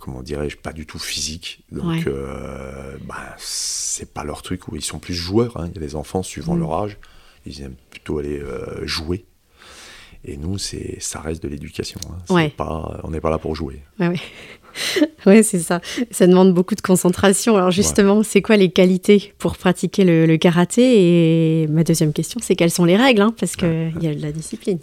comment 0.00 0.22
dirais-je, 0.22 0.56
pas 0.56 0.72
du 0.72 0.86
tout 0.86 0.98
physiques. 1.00 1.64
Donc, 1.72 2.06
Ouais. 2.06 2.12
bah, 3.06 3.34
c'est 3.38 4.12
pas 4.14 4.22
leur 4.24 4.42
truc, 4.42 4.68
où 4.68 4.76
ils 4.76 4.84
sont 4.84 4.98
plus 5.00 5.14
joueurs. 5.14 5.56
hein. 5.58 5.66
Il 5.68 5.74
y 5.74 5.78
a 5.78 5.86
des 5.86 5.96
enfants, 5.96 6.22
suivant 6.22 6.54
Mm. 6.54 6.60
leur 6.60 6.74
âge, 6.74 6.98
ils 7.46 7.60
aiment 7.62 7.74
plutôt 7.90 8.18
aller 8.18 8.40
jouer. 8.84 9.24
Et 10.24 10.36
nous, 10.36 10.58
c'est, 10.58 10.96
ça 11.00 11.20
reste 11.20 11.42
de 11.42 11.48
l'éducation. 11.48 12.00
hein. 12.10 12.16
C'est 12.26 12.32
Ouais. 12.34 12.48
Pas, 12.50 13.00
on 13.04 13.10
n'est 13.10 13.20
pas 13.20 13.30
là 13.30 13.38
pour 13.38 13.54
jouer. 13.54 13.82
Ouais, 14.00 14.08
ouais. 14.08 14.20
Ouais, 15.26 15.42
c'est 15.42 15.60
ça. 15.60 15.80
Ça 16.10 16.26
demande 16.26 16.52
beaucoup 16.52 16.74
de 16.74 16.80
concentration. 16.80 17.56
Alors 17.56 17.70
justement, 17.70 18.22
c'est 18.24 18.42
quoi 18.42 18.56
les 18.56 18.70
qualités 18.70 19.32
pour 19.38 19.56
pratiquer 19.56 20.04
le, 20.04 20.26
le 20.26 20.36
karaté? 20.36 21.62
Et 21.62 21.66
ma 21.68 21.84
deuxième 21.84 22.12
question, 22.12 22.40
c'est 22.42 22.56
quelles 22.56 22.70
sont 22.72 22.84
les 22.84 22.96
règles 22.96 23.22
hein, 23.22 23.34
Parce 23.38 23.54
qu'il 23.56 23.94
y 24.00 24.06
a 24.08 24.14
de 24.14 24.20
la 24.20 24.32
discipline. 24.32 24.78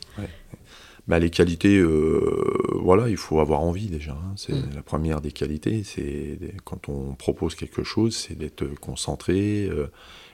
Bah, 1.08 1.20
les 1.20 1.30
qualités, 1.30 1.78
euh, 1.78 2.80
voilà, 2.82 3.10
il 3.10 3.18
faut 3.18 3.40
avoir 3.40 3.62
envie 3.62 3.88
déjà. 3.88 4.14
hein. 4.14 4.34
C'est 4.38 4.54
Mm. 4.54 4.70
la 4.76 4.82
première 4.82 5.20
des 5.22 5.32
qualités. 5.32 5.84
C'est 5.84 6.38
quand 6.64 6.88
on 6.90 7.14
propose 7.16 7.56
quelque 7.56 7.84
chose, 7.84 8.16
c'est 8.16 8.38
d'être 8.38 8.66
concentré 8.80 9.66
euh, 9.70 9.88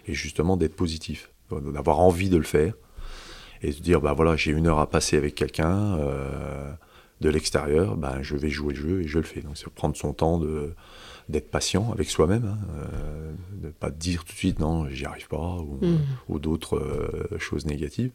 et 0.08 0.14
justement 0.14 0.56
d'être 0.56 0.76
positif, 0.76 1.32
d'avoir 1.74 2.00
envie 2.00 2.30
de 2.30 2.38
le 2.38 2.44
faire 2.44 2.74
et 3.62 3.72
de 3.72 3.80
dire 3.80 4.02
bah 4.02 4.14
voilà, 4.14 4.36
j'ai 4.36 4.52
une 4.52 4.68
heure 4.68 4.80
à 4.80 4.90
passer 4.90 5.18
avec 5.18 5.36
quelqu'un 5.36 5.98
euh, 5.98 6.72
de 7.22 7.30
l'extérieur, 7.30 7.98
bah, 7.98 8.18
je 8.22 8.36
vais 8.36 8.50
jouer 8.50 8.74
le 8.74 8.80
jeu 8.80 9.02
et 9.02 9.08
je 9.08 9.18
le 9.18 9.24
fais. 9.24 9.42
Donc 9.42 9.58
c'est 9.58 9.68
prendre 9.70 9.96
son 9.96 10.14
temps 10.14 10.38
de 10.40 10.74
d'être 11.30 11.52
patient 11.52 11.92
avec 11.92 12.10
soi-même, 12.10 12.46
hein, 12.46 12.58
euh, 12.78 13.32
de 13.64 13.70
pas 13.70 13.90
dire 13.92 14.24
tout 14.24 14.32
de 14.32 14.38
suite 14.38 14.60
non, 14.60 14.88
j'y 14.90 15.06
arrive 15.06 15.28
pas 15.28 15.58
ou, 15.58 15.78
Mm. 15.82 15.98
ou 16.30 16.40
d'autres 16.40 16.78
euh, 16.78 17.38
choses 17.38 17.66
négatives. 17.66 18.12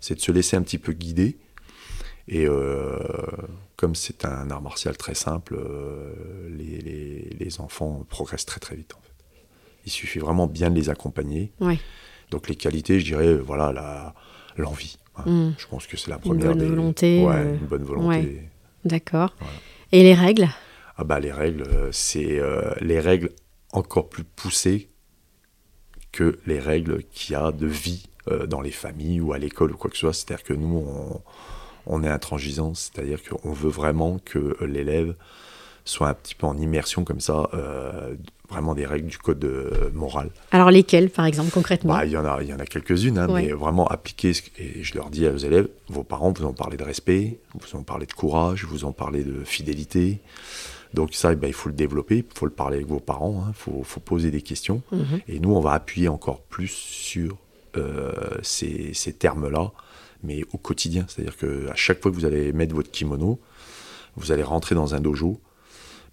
C'est 0.00 0.14
de 0.16 0.20
se 0.20 0.30
laisser 0.30 0.56
un 0.56 0.62
petit 0.62 0.76
peu 0.78 0.92
guider. 0.92 1.38
Et 2.28 2.46
euh, 2.46 2.98
comme 3.76 3.94
c'est 3.94 4.24
un 4.26 4.50
art 4.50 4.60
martial 4.62 4.96
très 4.96 5.14
simple, 5.14 5.58
les, 6.50 6.78
les- 6.80 7.36
les 7.38 7.60
enfants 7.60 8.04
progressent 8.08 8.44
très 8.46 8.60
très 8.60 8.76
vite 8.76 8.94
en 8.94 9.00
fait. 9.00 9.14
Il 9.86 9.90
suffit 9.90 10.18
vraiment 10.18 10.46
bien 10.46 10.70
de 10.70 10.74
les 10.76 10.90
accompagner. 10.90 11.52
Donc 12.30 12.48
les 12.48 12.56
qualités, 12.56 13.00
je 13.00 13.06
dirais, 13.06 13.34
voilà, 13.34 13.72
la- 13.72 14.14
l'envie. 14.56 14.98
hein. 15.16 15.22
Mm. 15.30 15.54
Je 15.58 15.66
pense 15.66 15.86
que 15.86 15.96
c'est 15.96 16.10
la 16.10 16.16
Une 16.16 16.22
première 16.22 16.48
bonne 16.48 16.58
des- 16.58 16.66
volonté, 16.66 17.24
Ouais, 17.24 17.34
euh, 17.34 17.54
une 17.56 17.66
bonne 17.66 17.84
volonté. 17.84 18.42
D'accord. 18.84 19.34
Voilà. 19.38 19.54
Et 19.92 20.02
les 20.02 20.14
règles? 20.14 20.48
Ah 20.96 21.04
bah 21.04 21.18
les 21.20 21.32
règles, 21.32 21.62
euh, 21.62 21.88
c'est 21.92 22.38
euh, 22.38 22.72
les 22.80 23.00
règles 23.00 23.30
encore 23.72 24.08
plus 24.08 24.24
poussées 24.24 24.90
que 26.12 26.38
les 26.46 26.58
règles 26.58 27.02
qu'il 27.04 27.32
y 27.32 27.36
a 27.36 27.52
de 27.52 27.66
vie 27.66 28.06
euh, 28.28 28.46
dans 28.46 28.60
les 28.60 28.70
familles 28.70 29.20
ou 29.20 29.32
à 29.32 29.38
l'école 29.38 29.72
ou 29.72 29.76
quoi 29.76 29.90
que 29.90 29.96
ce 29.96 30.00
soit. 30.00 30.12
C'est-à-dire 30.12 30.44
que 30.44 30.52
nous, 30.54 30.84
on, 30.86 31.22
on 31.86 32.02
est 32.04 32.08
intransigeant, 32.08 32.74
c'est-à-dire 32.74 33.18
qu'on 33.22 33.52
veut 33.52 33.70
vraiment 33.70 34.18
que 34.18 34.56
l'élève 34.64 35.14
soit 35.84 36.08
un 36.08 36.14
petit 36.14 36.34
peu 36.34 36.46
en 36.46 36.56
immersion 36.58 37.04
comme 37.04 37.20
ça, 37.20 37.48
vraiment 38.50 38.74
des 38.74 38.84
règles 38.86 39.08
du 39.08 39.16
code 39.18 39.44
euh, 39.44 39.90
moral. 39.94 40.30
Alors 40.50 40.70
lesquelles, 40.70 41.08
par 41.10 41.24
exemple, 41.26 41.50
concrètement? 41.50 41.94
Bah, 41.94 42.04
il 42.04 42.12
y 42.12 42.16
en 42.16 42.24
a, 42.24 42.42
il 42.42 42.48
y 42.48 42.54
en 42.54 42.58
a 42.58 42.66
quelques-unes, 42.66 43.18
hein, 43.18 43.28
Ouais. 43.28 43.44
mais 43.46 43.52
vraiment 43.52 43.86
appliquer. 43.86 44.32
ce- 44.34 44.42
Et 44.58 44.82
je 44.82 44.94
leur 44.94 45.08
dis 45.10 45.26
à 45.26 45.32
aux 45.32 45.36
élèves, 45.38 45.68
vos 45.88 46.02
parents 46.02 46.32
vous 46.32 46.44
ont 46.44 46.52
parlé 46.52 46.76
de 46.76 46.82
respect, 46.84 47.38
vous 47.54 47.78
ont 47.78 47.82
parlé 47.84 48.06
de 48.06 48.12
courage, 48.12 48.64
vous 48.64 48.84
ont 48.84 48.92
parlé 48.92 49.22
de 49.24 49.44
fidélité. 49.44 50.20
Donc 50.92 51.14
ça, 51.14 51.32
eh 51.32 51.36
ben, 51.36 51.46
il 51.46 51.52
faut 51.52 51.68
le 51.68 51.74
développer, 51.74 52.18
il 52.18 52.24
faut 52.38 52.46
le 52.46 52.52
parler 52.52 52.76
avec 52.76 52.88
vos 52.88 52.98
parents, 52.98 53.44
il 53.48 53.54
faut, 53.54 53.82
faut 53.84 54.00
poser 54.00 54.32
des 54.32 54.42
questions. 54.42 54.82
Mhm. 54.90 55.20
Et 55.28 55.38
nous, 55.38 55.54
on 55.54 55.60
va 55.60 55.72
appuyer 55.72 56.08
encore 56.08 56.40
plus 56.40 56.68
sur 56.72 57.36
euh, 57.76 58.10
ces, 58.42 58.92
ces 58.94 59.12
termes-là, 59.12 59.70
mais 60.24 60.42
au 60.52 60.58
quotidien. 60.58 61.04
C'est-à-dire 61.08 61.36
qu'à 61.36 61.76
chaque 61.76 62.02
fois 62.02 62.10
que 62.10 62.16
vous 62.16 62.24
allez 62.24 62.52
mettre 62.52 62.74
votre 62.74 62.90
kimono, 62.90 63.38
vous 64.16 64.32
allez 64.32 64.42
rentrer 64.42 64.74
dans 64.74 64.96
un 64.96 65.00
dojo, 65.00 65.40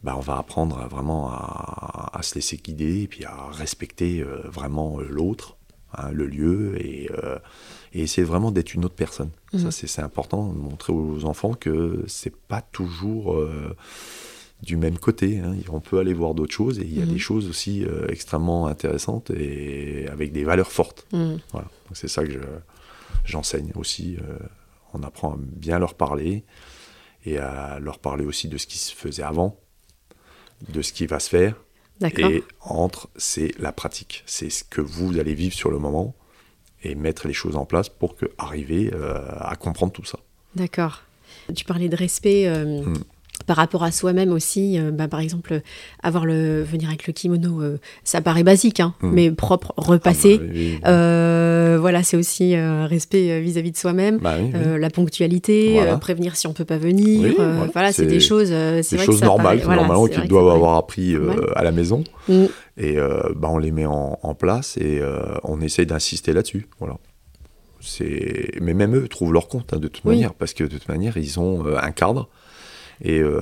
bah, 0.03 0.15
on 0.17 0.21
va 0.21 0.37
apprendre 0.37 0.77
à 0.79 0.87
vraiment 0.87 1.29
à, 1.31 2.11
à 2.13 2.21
se 2.21 2.35
laisser 2.35 2.57
guider 2.57 3.01
et 3.03 3.07
puis 3.07 3.25
à 3.25 3.47
respecter 3.51 4.21
euh, 4.21 4.41
vraiment 4.47 4.99
euh, 4.99 5.07
l'autre 5.09 5.57
hein, 5.93 6.11
le 6.11 6.27
lieu 6.27 6.79
et, 6.83 7.09
euh, 7.11 7.37
et 7.93 8.01
essayer 8.01 8.23
vraiment 8.25 8.51
d'être 8.51 8.73
une 8.73 8.85
autre 8.85 8.95
personne. 8.95 9.31
Mhm. 9.53 9.59
Ça, 9.59 9.71
c'est 9.71 10.01
important 10.01 10.47
de 10.53 10.57
montrer 10.57 10.93
aux 10.93 11.25
enfants 11.25 11.53
que 11.53 12.03
c'est 12.07 12.35
pas 12.35 12.61
toujours 12.61 13.33
euh, 13.33 13.75
du 14.61 14.75
même 14.77 14.97
côté. 14.97 15.39
hein. 15.39 15.55
On 15.69 15.79
peut 15.79 15.99
aller 15.99 16.13
voir 16.13 16.33
d'autres 16.33 16.53
choses 16.53 16.79
et 16.79 16.83
il 16.85 16.97
y 16.97 17.01
a 17.01 17.05
Mhm. 17.05 17.11
des 17.13 17.19
choses 17.19 17.47
aussi 17.49 17.85
extrêmement 18.09 18.67
intéressantes 18.67 19.29
et 19.31 20.07
avec 20.09 20.31
des 20.31 20.43
valeurs 20.43 20.71
fortes. 20.71 21.05
Mm. 21.13 21.35
Voilà. 21.51 21.67
C'est 21.93 22.07
ça 22.07 22.23
que 22.25 22.31
je- 22.31 22.39
j'enseigne 23.25 23.71
aussi. 23.75 24.17
on 24.93 25.03
apprend 25.03 25.33
à 25.33 25.37
bien 25.37 25.79
leur 25.79 25.93
parler 25.95 26.43
et 27.25 27.37
à 27.37 27.77
leur 27.79 27.99
parler 27.99 28.25
aussi 28.25 28.47
de 28.47 28.57
ce 28.57 28.65
qui 28.65 28.77
se 28.77 28.95
faisait 28.95 29.21
avant, 29.21 29.59
de 30.69 30.81
ce 30.81 30.93
qui 30.93 31.05
va 31.05 31.19
se 31.19 31.29
faire. 31.29 31.55
D'accord. 31.99 32.29
Et 32.29 32.43
entre, 32.61 33.09
c'est 33.15 33.57
la 33.59 33.71
pratique. 33.71 34.23
C'est 34.25 34.49
ce 34.49 34.63
que 34.63 34.81
vous 34.81 35.17
allez 35.19 35.33
vivre 35.33 35.55
sur 35.55 35.71
le 35.71 35.79
moment 35.79 36.13
et 36.83 36.95
mettre 36.95 37.27
les 37.27 37.33
choses 37.33 37.55
en 37.55 37.65
place 37.65 37.89
pour 37.89 38.15
que, 38.15 38.27
arriver 38.37 38.91
euh, 38.93 39.19
à 39.39 39.55
comprendre 39.55 39.91
tout 39.91 40.05
ça. 40.05 40.19
D'accord. 40.55 41.03
Tu 41.55 41.65
parlais 41.65 41.89
de 41.89 41.95
respect 41.95 42.47
euh, 42.47 42.83
Mm. 42.83 43.03
Par 43.45 43.55
rapport 43.57 43.83
à 43.83 43.91
soi-même 43.91 44.31
aussi. 44.31 44.77
euh, 44.79 44.91
bah, 44.91 45.07
par 45.07 45.19
exemple, 45.19 45.61
avoir 46.03 46.25
le 46.25 46.63
venir 46.63 46.89
avec 46.89 47.07
le 47.07 47.13
kimono, 47.13 47.61
euh, 47.61 47.77
ça 48.03 48.19
paraît 48.21 48.43
basique, 48.43 48.79
hein, 48.79 48.93
Mm. 49.01 49.09
mais 49.11 49.31
propre, 49.31 49.73
repassé. 49.77 50.39
Ah 50.41 50.43
bah 50.43 50.49
oui, 50.53 50.71
oui. 50.73 50.79
Euh, 50.85 51.77
voilà, 51.79 52.03
c'est 52.03 52.17
aussi 52.17 52.55
un 52.55 52.87
respect 52.87 53.39
vis-à-vis 53.39 53.71
de 53.71 53.77
soi-même. 53.77 54.17
Bah 54.17 54.35
oui, 54.41 54.51
la 54.79 54.89
ponctualité, 54.89 55.73
Voilà. 55.75 55.97
prévenir 55.97 56.35
si 56.35 56.47
on 56.47 56.53
peut 56.53 56.65
pas 56.65 56.77
venir. 56.77 57.33
Voilà. 57.37 57.67
voilà, 57.71 57.91
c'est 57.93 58.05
des 58.05 58.19
choses. 58.19 58.49
c'est 58.49 58.89
des 58.91 58.97
vrai 58.97 59.05
choses 59.05 59.15
que 59.15 59.19
ça 59.21 59.25
normales, 59.27 59.57
paraît- 59.57 59.65
voilà, 59.65 59.81
normalement, 59.83 60.07
qu'ils 60.07 60.27
doivent 60.27 60.49
avoir 60.49 60.75
appris 60.77 61.15
à 61.55 61.63
la 61.63 61.71
maison. 61.71 62.03
Mm. 62.27 62.45
Et 62.77 62.95
bah, 63.35 63.49
on 63.51 63.57
les 63.59 63.71
met 63.71 63.85
en, 63.85 64.17
en 64.21 64.33
place 64.35 64.77
et 64.77 65.01
on 65.43 65.61
essaye 65.61 65.85
d'insister 65.85 66.33
là-dessus. 66.33 66.67
Voilà. 66.79 66.97
Mais 68.59 68.73
même 68.73 68.95
eux 68.95 69.07
trouvent 69.07 69.33
leur 69.33 69.47
compte 69.47 69.73
hein, 69.73 69.77
de 69.79 69.87
toute 69.87 70.03
Oui. 70.05 70.15
manière, 70.15 70.33
parce 70.33 70.53
que 70.53 70.63
de 70.63 70.69
toute 70.77 70.89
manière, 70.89 71.15
ils 71.17 71.39
ont 71.39 71.65
euh, 71.65 71.77
un 71.81 71.91
cadre 71.91 72.27
et 73.01 73.19
euh, 73.19 73.41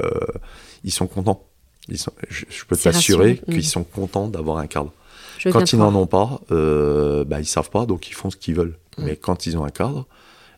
ils 0.84 0.92
sont 0.92 1.08
contents. 1.08 1.44
Ils 1.88 1.98
sont... 1.98 2.12
je, 2.30 2.46
je 2.50 2.66
peux 2.66 2.76
t'assurer 2.76 3.38
qu'ils 3.46 3.58
Mm. 3.58 3.62
sont 3.62 3.84
contents 3.84 4.28
d'avoir 4.28 4.58
un 4.58 4.68
cadre. 4.68 4.92
Je 5.38 5.50
Quand 5.50 5.72
ils 5.74 5.78
n'en 5.80 5.94
ont 5.96 6.08
pas, 6.08 6.42
euh, 6.52 7.24
bah, 7.26 7.40
ils 7.40 7.46
savent 7.46 7.70
pas, 7.70 7.86
donc 7.86 8.08
ils 8.10 8.14
font 8.14 8.30
ce 8.32 8.38
qu'ils 8.38 8.56
veulent. 8.56 8.78
Mm. 8.98 9.04
Mais 9.06 9.16
quand 9.16 9.46
ils 9.46 9.58
ont 9.58 9.66
un 9.66 9.70
cadre, 9.70 10.08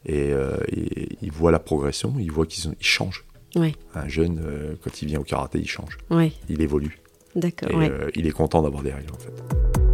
et, 0.05 0.31
euh, 0.31 0.55
et 0.71 1.17
ils 1.21 1.31
voient 1.31 1.51
la 1.51 1.59
progression, 1.59 2.13
ils 2.19 2.31
voient 2.31 2.45
qu'ils 2.45 2.71
ils 2.79 2.85
changent. 2.85 3.25
Ouais. 3.55 3.73
Un 3.95 4.07
jeune, 4.07 4.39
euh, 4.45 4.75
quand 4.83 5.01
il 5.01 5.07
vient 5.07 5.19
au 5.19 5.23
karaté, 5.23 5.57
il 5.59 5.67
change, 5.67 5.97
Ouais, 6.09 6.31
il 6.47 6.61
évolue. 6.61 6.99
d'accord. 7.35 7.71
Et 7.71 7.75
ouais. 7.75 7.91
il 8.15 8.27
est 8.27 8.31
content 8.31 8.61
d'avoir 8.61 8.83
des 8.83 8.91
règles, 8.93 9.11
en 9.13 9.17
fait. 9.17 9.86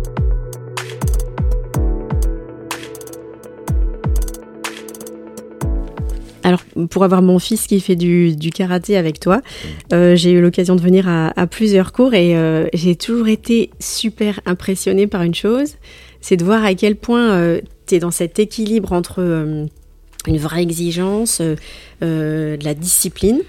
Alors, 6.43 6.61
pour 6.89 7.03
avoir 7.03 7.21
mon 7.21 7.39
fils 7.39 7.67
qui 7.67 7.79
fait 7.79 7.95
du, 7.95 8.35
du 8.35 8.49
karaté 8.49 8.97
avec 8.97 9.19
toi, 9.19 9.41
euh, 9.93 10.15
j'ai 10.15 10.31
eu 10.31 10.41
l'occasion 10.41 10.75
de 10.75 10.81
venir 10.81 11.07
à, 11.07 11.31
à 11.39 11.47
plusieurs 11.47 11.93
cours 11.93 12.13
et 12.13 12.35
euh, 12.35 12.67
j'ai 12.73 12.95
toujours 12.95 13.29
été 13.29 13.69
super 13.79 14.39
impressionnée 14.45 15.07
par 15.07 15.23
une 15.23 15.35
chose, 15.35 15.75
c'est 16.19 16.37
de 16.37 16.43
voir 16.43 16.63
à 16.65 16.73
quel 16.73 16.95
point 16.95 17.59
tu 17.87 17.95
es 17.95 17.99
dans 17.99 18.11
cet 18.11 18.39
équilibre 18.39 18.91
entre 18.93 19.15
euh, 19.19 19.65
une 20.27 20.37
vraie 20.37 20.61
exigence, 20.61 21.41
euh, 21.41 21.55
euh, 22.01 22.57
de 22.57 22.63
la 22.63 22.73
discipline 22.73 23.41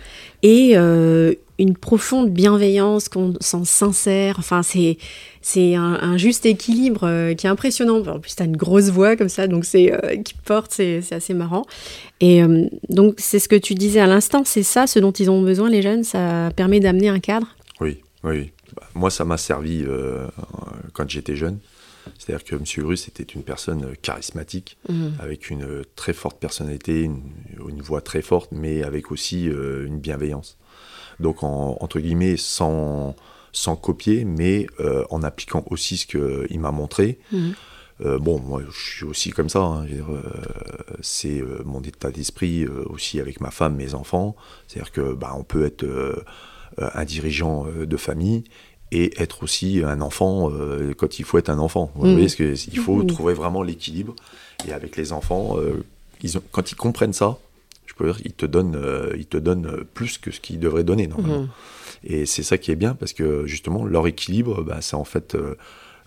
et 0.43 0.73
euh, 0.75 1.35
une 1.59 1.77
profonde 1.77 2.31
bienveillance 2.31 3.09
qu'on 3.09 3.35
sent 3.41 3.65
sincère. 3.65 4.37
Enfin, 4.39 4.63
c'est 4.63 4.99
c'est 5.41 5.75
un, 5.75 5.99
un 6.01 6.17
juste 6.17 6.47
équilibre 6.47 7.05
euh, 7.05 7.35
qui 7.35 7.47
est 7.47 7.51
impressionnant. 7.51 7.99
En 8.07 8.19
plus, 8.19 8.35
tu 8.35 8.43
as 8.43 8.47
une 8.47 8.57
grosse 8.57 8.89
voix 8.91 9.15
comme 9.17 9.29
ça, 9.29 9.47
donc 9.47 9.65
c'est 9.65 9.93
euh, 9.93 10.17
qui 10.23 10.35
porte, 10.45 10.73
c'est 10.73 11.13
assez 11.13 11.35
marrant. 11.35 11.65
Et 12.21 12.43
euh, 12.43 12.67
donc, 12.89 13.17
c'est 13.19 13.39
ce 13.39 13.49
que 13.49 13.57
tu 13.57 13.75
disais 13.75 14.01
à 14.01 14.07
l'instant, 14.07 14.43
c'est 14.45 14.63
ça, 14.63 14.87
ce 14.87 14.99
dont 14.99 15.13
ils 15.13 15.31
ont 15.31 15.43
besoin, 15.43 15.69
les 15.69 15.83
jeunes, 15.83 16.03
ça 16.03 16.51
permet 16.57 16.81
d'amener 16.81 17.09
un 17.09 17.21
cadre? 17.21 17.47
Oui, 17.81 17.99
oui. 18.23 18.51
Bah, 18.75 18.85
moi, 18.95 19.11
ça 19.11 19.25
m'a 19.25 19.37
servi 19.37 19.85
quand 20.95 21.09
j'étais 21.09 21.37
jeune. 21.37 21.59
C'est-à-dire 22.19 22.45
que 22.45 22.55
M. 22.57 22.87
Russe 22.87 23.09
était 23.09 23.23
une 23.23 23.43
personne 23.43 23.95
charismatique, 24.03 24.77
Mhm. 24.89 25.15
avec 25.21 25.51
une 25.51 25.67
très 25.97 26.13
forte 26.13 26.39
personnalité, 26.39 27.03
une, 27.03 27.21
une 27.69 27.81
voix 27.81 28.01
très 28.03 28.21
forte, 28.23 28.51
mais 28.53 28.83
avec 28.83 29.11
aussi 29.11 29.49
euh, 29.49 29.87
une 29.87 29.99
bienveillance. 29.99 30.57
Donc, 31.21 31.43
en- 31.43 31.77
entre 31.81 32.01
guillemets, 32.01 32.37
sans, 32.37 33.15
sans 33.53 33.77
copier, 33.77 34.25
mais 34.25 34.67
euh, 34.81 35.05
en 35.11 35.23
appliquant 35.23 35.65
aussi 35.71 35.97
ce 35.97 36.07
qu'il 36.07 36.61
m'a 36.61 36.71
montré. 36.73 37.19
Mhm. 37.33 37.55
Euh, 38.05 38.19
bon, 38.19 38.41
moi, 38.41 38.61
je 38.69 38.95
suis 38.97 39.05
aussi 39.05 39.31
comme 39.31 39.49
ça. 39.49 39.61
hein. 39.61 39.87
Euh, 39.87 40.21
c'est 41.01 41.41
euh, 41.41 41.63
mon 41.65 41.81
état 41.83 42.11
d'esprit 42.11 42.67
aussi 42.67 43.21
avec 43.21 43.41
ma 43.41 43.51
femme, 43.53 43.77
mes 43.77 43.95
enfants. 43.95 44.35
C'est-à-dire 44.67 44.91
que 44.93 45.13
bah, 45.13 45.33
on 45.39 45.45
peut 45.45 45.65
être 45.65 45.87
un 46.79 47.05
dirigeant 47.05 47.67
de 47.69 47.97
famille 47.97 48.43
et 48.91 49.21
être 49.23 49.45
aussi 49.45 49.83
un 49.85 50.01
enfant 50.01 50.51
quand 50.97 51.21
il 51.21 51.25
faut 51.25 51.39
être 51.39 51.51
un 51.51 51.61
enfant. 51.61 51.93
Vous 51.95 52.07
Mhm. 52.07 52.11
voyez, 52.13 52.27
parce 52.27 52.35
que 52.35 52.55
il 52.73 52.79
faut 52.79 52.97
Mhm. 52.97 53.07
trouver 53.07 53.35
vraiment 53.35 53.63
l'équilibre. 53.63 54.15
Et 54.67 54.73
avec 54.73 54.97
les 54.97 55.13
enfants, 55.13 55.57
ils 56.23 56.37
ont- 56.37 56.43
quand 56.51 56.73
ils 56.73 56.77
comprennent 56.77 57.13
ça, 57.13 57.39
je 57.87 57.95
peux 57.95 58.05
dire, 58.07 58.21
ils 58.25 58.33
te 58.33 58.47
donnent, 58.47 58.77
euh, 58.77 59.13
ils 59.17 59.27
te 59.27 59.37
donnent 59.37 59.85
plus 59.95 60.19
que 60.19 60.31
ce 60.31 60.41
qu'ils 60.41 60.59
devraient 60.59 60.85
donner 60.85 61.07
normalement. 61.07 61.43
Mhm. 61.43 61.49
Et 62.05 62.27
c'est 62.27 62.43
ça 62.43 62.59
qui 62.59 62.71
est 62.71 62.77
bien 62.77 62.95
parce 62.95 63.13
que 63.13 63.47
justement, 63.47 63.85
leur 63.85 64.07
équilibre, 64.07 64.63
bah, 64.63 64.79
c'est 64.81 64.97
en 64.97 65.05
fait 65.05 65.35
euh, 65.35 65.57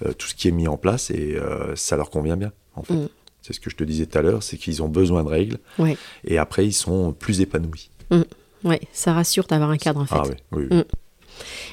euh, 0.05 0.13
tout 0.13 0.27
ce 0.27 0.35
qui 0.35 0.47
est 0.47 0.51
mis 0.51 0.67
en 0.67 0.77
place 0.77 1.09
et 1.09 1.35
euh, 1.35 1.75
ça 1.75 1.95
leur 1.95 2.09
convient 2.09 2.37
bien. 2.37 2.51
En 2.75 2.83
fait. 2.83 2.93
Mm. 2.93 3.09
C'est 3.41 3.53
ce 3.53 3.59
que 3.59 3.69
je 3.69 3.75
te 3.75 3.83
disais 3.83 4.05
tout 4.05 4.17
à 4.17 4.21
l'heure, 4.21 4.43
c'est 4.43 4.57
qu'ils 4.57 4.83
ont 4.83 4.89
besoin 4.89 5.23
de 5.23 5.29
règles 5.29 5.57
Ouais. 5.79 5.97
et 6.25 6.37
après 6.37 6.65
ils 6.65 6.73
sont 6.73 7.13
plus 7.13 7.41
épanouis. 7.41 7.89
Ouais, 8.63 8.81
ça 8.91 9.13
rassure 9.13 9.45
d'avoir 9.47 9.69
un 9.69 9.77
cadre 9.77 10.01
en 10.01 10.05
fait. 10.05 10.15
Ah 10.17 10.23
oui, 10.27 10.35
oui, 10.51 10.67
oui. 10.69 10.83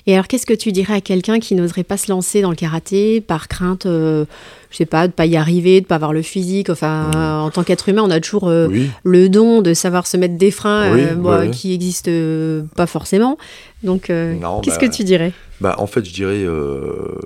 Et 0.06 0.14
alors, 0.14 0.26
qu'est-ce 0.28 0.46
que 0.46 0.54
tu 0.54 0.72
dirais 0.72 0.94
à 0.94 1.00
quelqu'un 1.00 1.40
qui 1.40 1.54
n'oserait 1.54 1.84
pas 1.84 1.96
se 1.96 2.10
lancer 2.10 2.42
dans 2.42 2.50
le 2.50 2.56
karaté 2.56 3.20
par 3.20 3.48
crainte, 3.48 3.86
euh, 3.86 4.24
je 4.70 4.76
sais 4.76 4.86
pas, 4.86 5.06
de 5.08 5.12
pas 5.12 5.26
y 5.26 5.36
arriver, 5.36 5.80
de 5.80 5.86
pas 5.86 5.94
avoir 5.96 6.12
le 6.12 6.22
physique? 6.22 6.70
Enfin, 6.70 7.10
Mm. 7.14 7.44
en 7.46 7.50
tant 7.50 7.62
qu'être 7.64 7.88
humain, 7.88 8.02
on 8.04 8.10
a 8.10 8.20
toujours 8.20 8.48
euh, 8.48 8.68
Oui, 8.68 8.90
le 9.02 9.28
don 9.28 9.62
de 9.62 9.74
savoir 9.74 10.06
se 10.06 10.16
mettre 10.16 10.36
des 10.36 10.50
freins 10.50 10.92
Oui, 10.92 11.02
euh, 11.02 11.14
ouais, 11.14 11.50
qui 11.50 11.72
existent 11.72 12.10
euh, 12.10 12.62
pas 12.76 12.86
forcément. 12.86 13.38
Donc, 13.82 14.04
qu'est-ce 14.04 14.40
bah, 14.40 14.76
que 14.76 14.86
tu 14.86 15.04
dirais? 15.04 15.32
Bah, 15.60 15.76
en 15.78 15.86
fait, 15.86 16.04
je 16.04 16.12
dirais, 16.12 16.44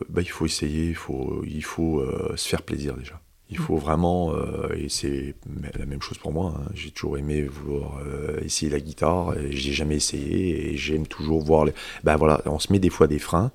bah, 0.08 0.22
il 0.22 0.30
faut 0.30 0.46
essayer, 0.46 0.86
il 0.88 0.94
faut, 0.94 1.42
il 1.46 1.64
faut 1.64 2.02
se 2.36 2.48
faire 2.48 2.62
plaisir 2.62 2.94
déjà. 2.94 3.20
Il 3.50 3.56
faut 3.56 3.76
vraiment, 3.76 4.34
euh, 4.34 4.74
et 4.76 4.88
c'est 4.90 5.34
la 5.78 5.86
même 5.86 6.02
chose 6.02 6.18
pour 6.18 6.32
moi, 6.32 6.54
hein, 6.54 6.70
j'ai 6.74 6.90
toujours 6.90 7.16
aimé 7.16 7.42
vouloir 7.42 7.98
euh, 8.04 8.38
essayer 8.44 8.70
la 8.70 8.78
guitare, 8.78 9.38
et 9.38 9.52
j'ai 9.52 9.72
jamais 9.72 9.96
essayé, 9.96 10.72
et 10.72 10.76
j'aime 10.76 11.06
toujours 11.06 11.42
voir 11.42 11.64
les... 11.64 11.72
Bah 12.04 12.16
voilà, 12.16 12.42
on 12.44 12.58
se 12.58 12.70
met 12.72 12.78
des 12.78 12.90
fois 12.90 13.06
des 13.06 13.18
freins, 13.18 13.50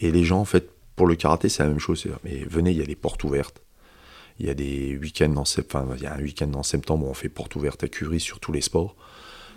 et 0.00 0.10
les 0.10 0.24
gens, 0.24 0.40
en 0.40 0.44
fait, 0.44 0.68
pour 0.96 1.06
le 1.06 1.14
karaté, 1.14 1.48
c'est 1.48 1.62
la 1.62 1.68
même 1.68 1.78
chose, 1.78 2.06
mais 2.24 2.44
venez, 2.50 2.72
il 2.72 2.78
y 2.78 2.82
a 2.82 2.86
des 2.86 2.96
portes 2.96 3.22
ouvertes, 3.22 3.62
il 4.40 4.46
y 4.46 4.50
a 4.50 4.54
des 4.54 4.96
week-ends 4.96 5.36
en 5.36 5.44
septembre, 5.44 5.90
enfin, 5.90 5.96
il 5.96 6.02
y 6.02 6.06
a 6.06 6.14
un 6.14 6.20
week-end 6.20 6.52
en 6.54 6.64
septembre 6.64 7.06
où 7.06 7.10
on 7.10 7.14
fait 7.14 7.28
porte 7.28 7.54
ouverte 7.54 7.84
à 7.84 7.88
Curie 7.88 8.20
sur 8.20 8.40
tous 8.40 8.52
les 8.52 8.62
sports, 8.62 8.96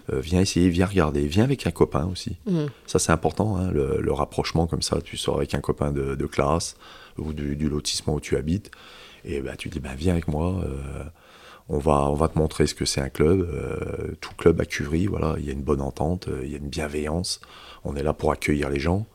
Euh, 0.10 0.22
viens 0.22 0.40
essayer, 0.40 0.70
viens 0.70 0.86
regarder, 0.86 1.28
viens 1.28 1.44
avec 1.44 1.68
un 1.68 1.72
copain 1.72 2.06
aussi. 2.06 2.38
Mhm. 2.46 2.70
Ça, 2.86 2.98
c'est 2.98 3.12
important, 3.12 3.58
hein, 3.58 3.72
le, 3.74 4.00
le 4.00 4.14
rapprochement 4.14 4.66
comme 4.66 4.82
ça. 4.82 5.02
Tu 5.02 5.18
sors 5.18 5.36
avec 5.36 5.54
un 5.54 5.60
copain 5.60 5.92
de, 5.92 6.16
de 6.16 6.26
classe 6.28 6.78
ou 7.18 7.34
du, 7.34 7.58
du 7.58 7.68
lotissement 7.68 8.14
où 8.16 8.22
tu 8.22 8.38
habites. 8.38 8.72
Et 9.28 9.42
bah, 9.42 9.56
tu 9.58 9.70
dis, 9.70 9.80
bah, 9.80 9.96
viens 9.96 10.14
avec 10.14 10.28
moi. 10.28 10.64
euh, 10.64 11.04
on, 11.70 11.78
va, 11.78 12.10
on 12.10 12.14
va 12.14 12.30
te 12.30 12.40
montrer 12.40 12.66
ce 12.66 12.74
que 12.74 12.86
c'est 12.86 13.02
un 13.02 13.10
club. 13.10 13.42
euh, 13.42 14.16
tout 14.22 14.34
club 14.36 14.60
à 14.62 14.66
Curie, 14.66 15.06
voilà, 15.06 15.36
il 15.38 15.46
y 15.46 15.50
a 15.50 15.54
une 15.54 15.64
bonne 15.64 15.82
entente, 15.82 16.30
euh, 16.30 16.42
il 16.44 16.52
y 16.52 16.56
a 16.56 16.58
une 16.58 16.70
bienveillance. 16.70 17.42
On 17.84 17.96
est 17.96 18.04
là 18.04 18.14
pour 18.14 18.32
accueillir 18.32 18.70
les 18.70 18.80
gens. 18.80 19.06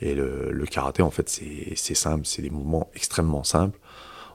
Et 0.00 0.14
le, 0.14 0.66
karaté, 0.70 1.02
en 1.02 1.10
fait, 1.10 1.28
c'est 1.28 1.94
simple. 1.94 2.26
C'est 2.26 2.42
des 2.42 2.50
mouvements 2.50 2.90
extrêmement 2.94 3.44
simples. 3.44 3.78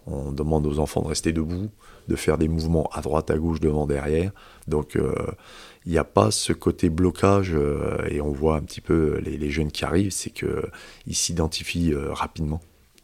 On 0.07 0.31
demande 0.31 0.65
aux 0.65 0.79
enfants 0.79 1.03
de 1.03 1.07
rester 1.07 1.31
debout, 1.33 1.69
de 2.07 2.15
faire 2.15 2.39
des 2.39 2.47
mouvements 2.47 2.89
à 2.91 3.01
droite, 3.01 3.29
à 3.29 3.37
gauche, 3.37 3.59
devant, 3.59 3.85
derrière. 3.85 4.31
Donc, 4.67 4.95
euh, 4.95 5.13
il 5.85 5.91
n'y 5.91 5.97
a 5.99 6.03
pas 6.03 6.31
ce 6.31 6.53
côté 6.53 6.89
blocage, 6.89 7.51
euh, 7.53 8.03
et 8.09 8.21
on 8.21 8.31
voit 8.31 8.55
un 8.55 8.61
petit 8.61 8.81
peu 8.81 9.19
les, 9.19 9.49
jeunes 9.51 9.71
qui 9.71 9.85
arrivent, 9.85 10.11
c'est 10.11 10.31
qu'ils 10.31 11.15
s'identifient 11.15 11.93
euh, 11.93 12.11
rapidement. 12.11 12.61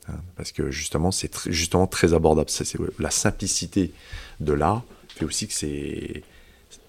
Hein, 0.10 0.20
parce 0.36 0.52
que 0.52 0.72
justement, 0.72 1.12
c'est 1.12 1.34
tr- 1.34 1.52
justement 1.52 1.88
très 1.88 2.14
abordable. 2.14 2.50
C'est- 2.50 2.78
la 3.00 3.12
simplicité 3.12 3.92
de 4.40 4.54
l'art 4.54 4.84
fait 5.10 5.26
aussi 5.26 5.48
que 5.48 5.54
c'est 5.54 6.24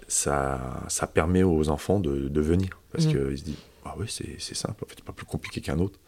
ça, 0.07 0.85
ça 0.89 1.07
permet 1.07 1.43
aux 1.43 1.69
enfants 1.69 2.01
de, 2.01 2.29
de 2.29 2.41
venir. 2.41 2.71
Parce 2.93 3.07
Mm. 3.07 3.11
qu'ils 3.11 3.39
se 3.39 3.45
disent, 3.45 3.57
ah 3.85 3.95
oui, 3.99 4.07
c'est 4.09 4.55
simple, 4.55 4.85
en 4.85 4.89
fait, 4.89 5.03
pas 5.03 5.13
plus 5.13 5.27
compliqué 5.27 5.61
qu'un 5.61 5.79
autre, 5.79 5.99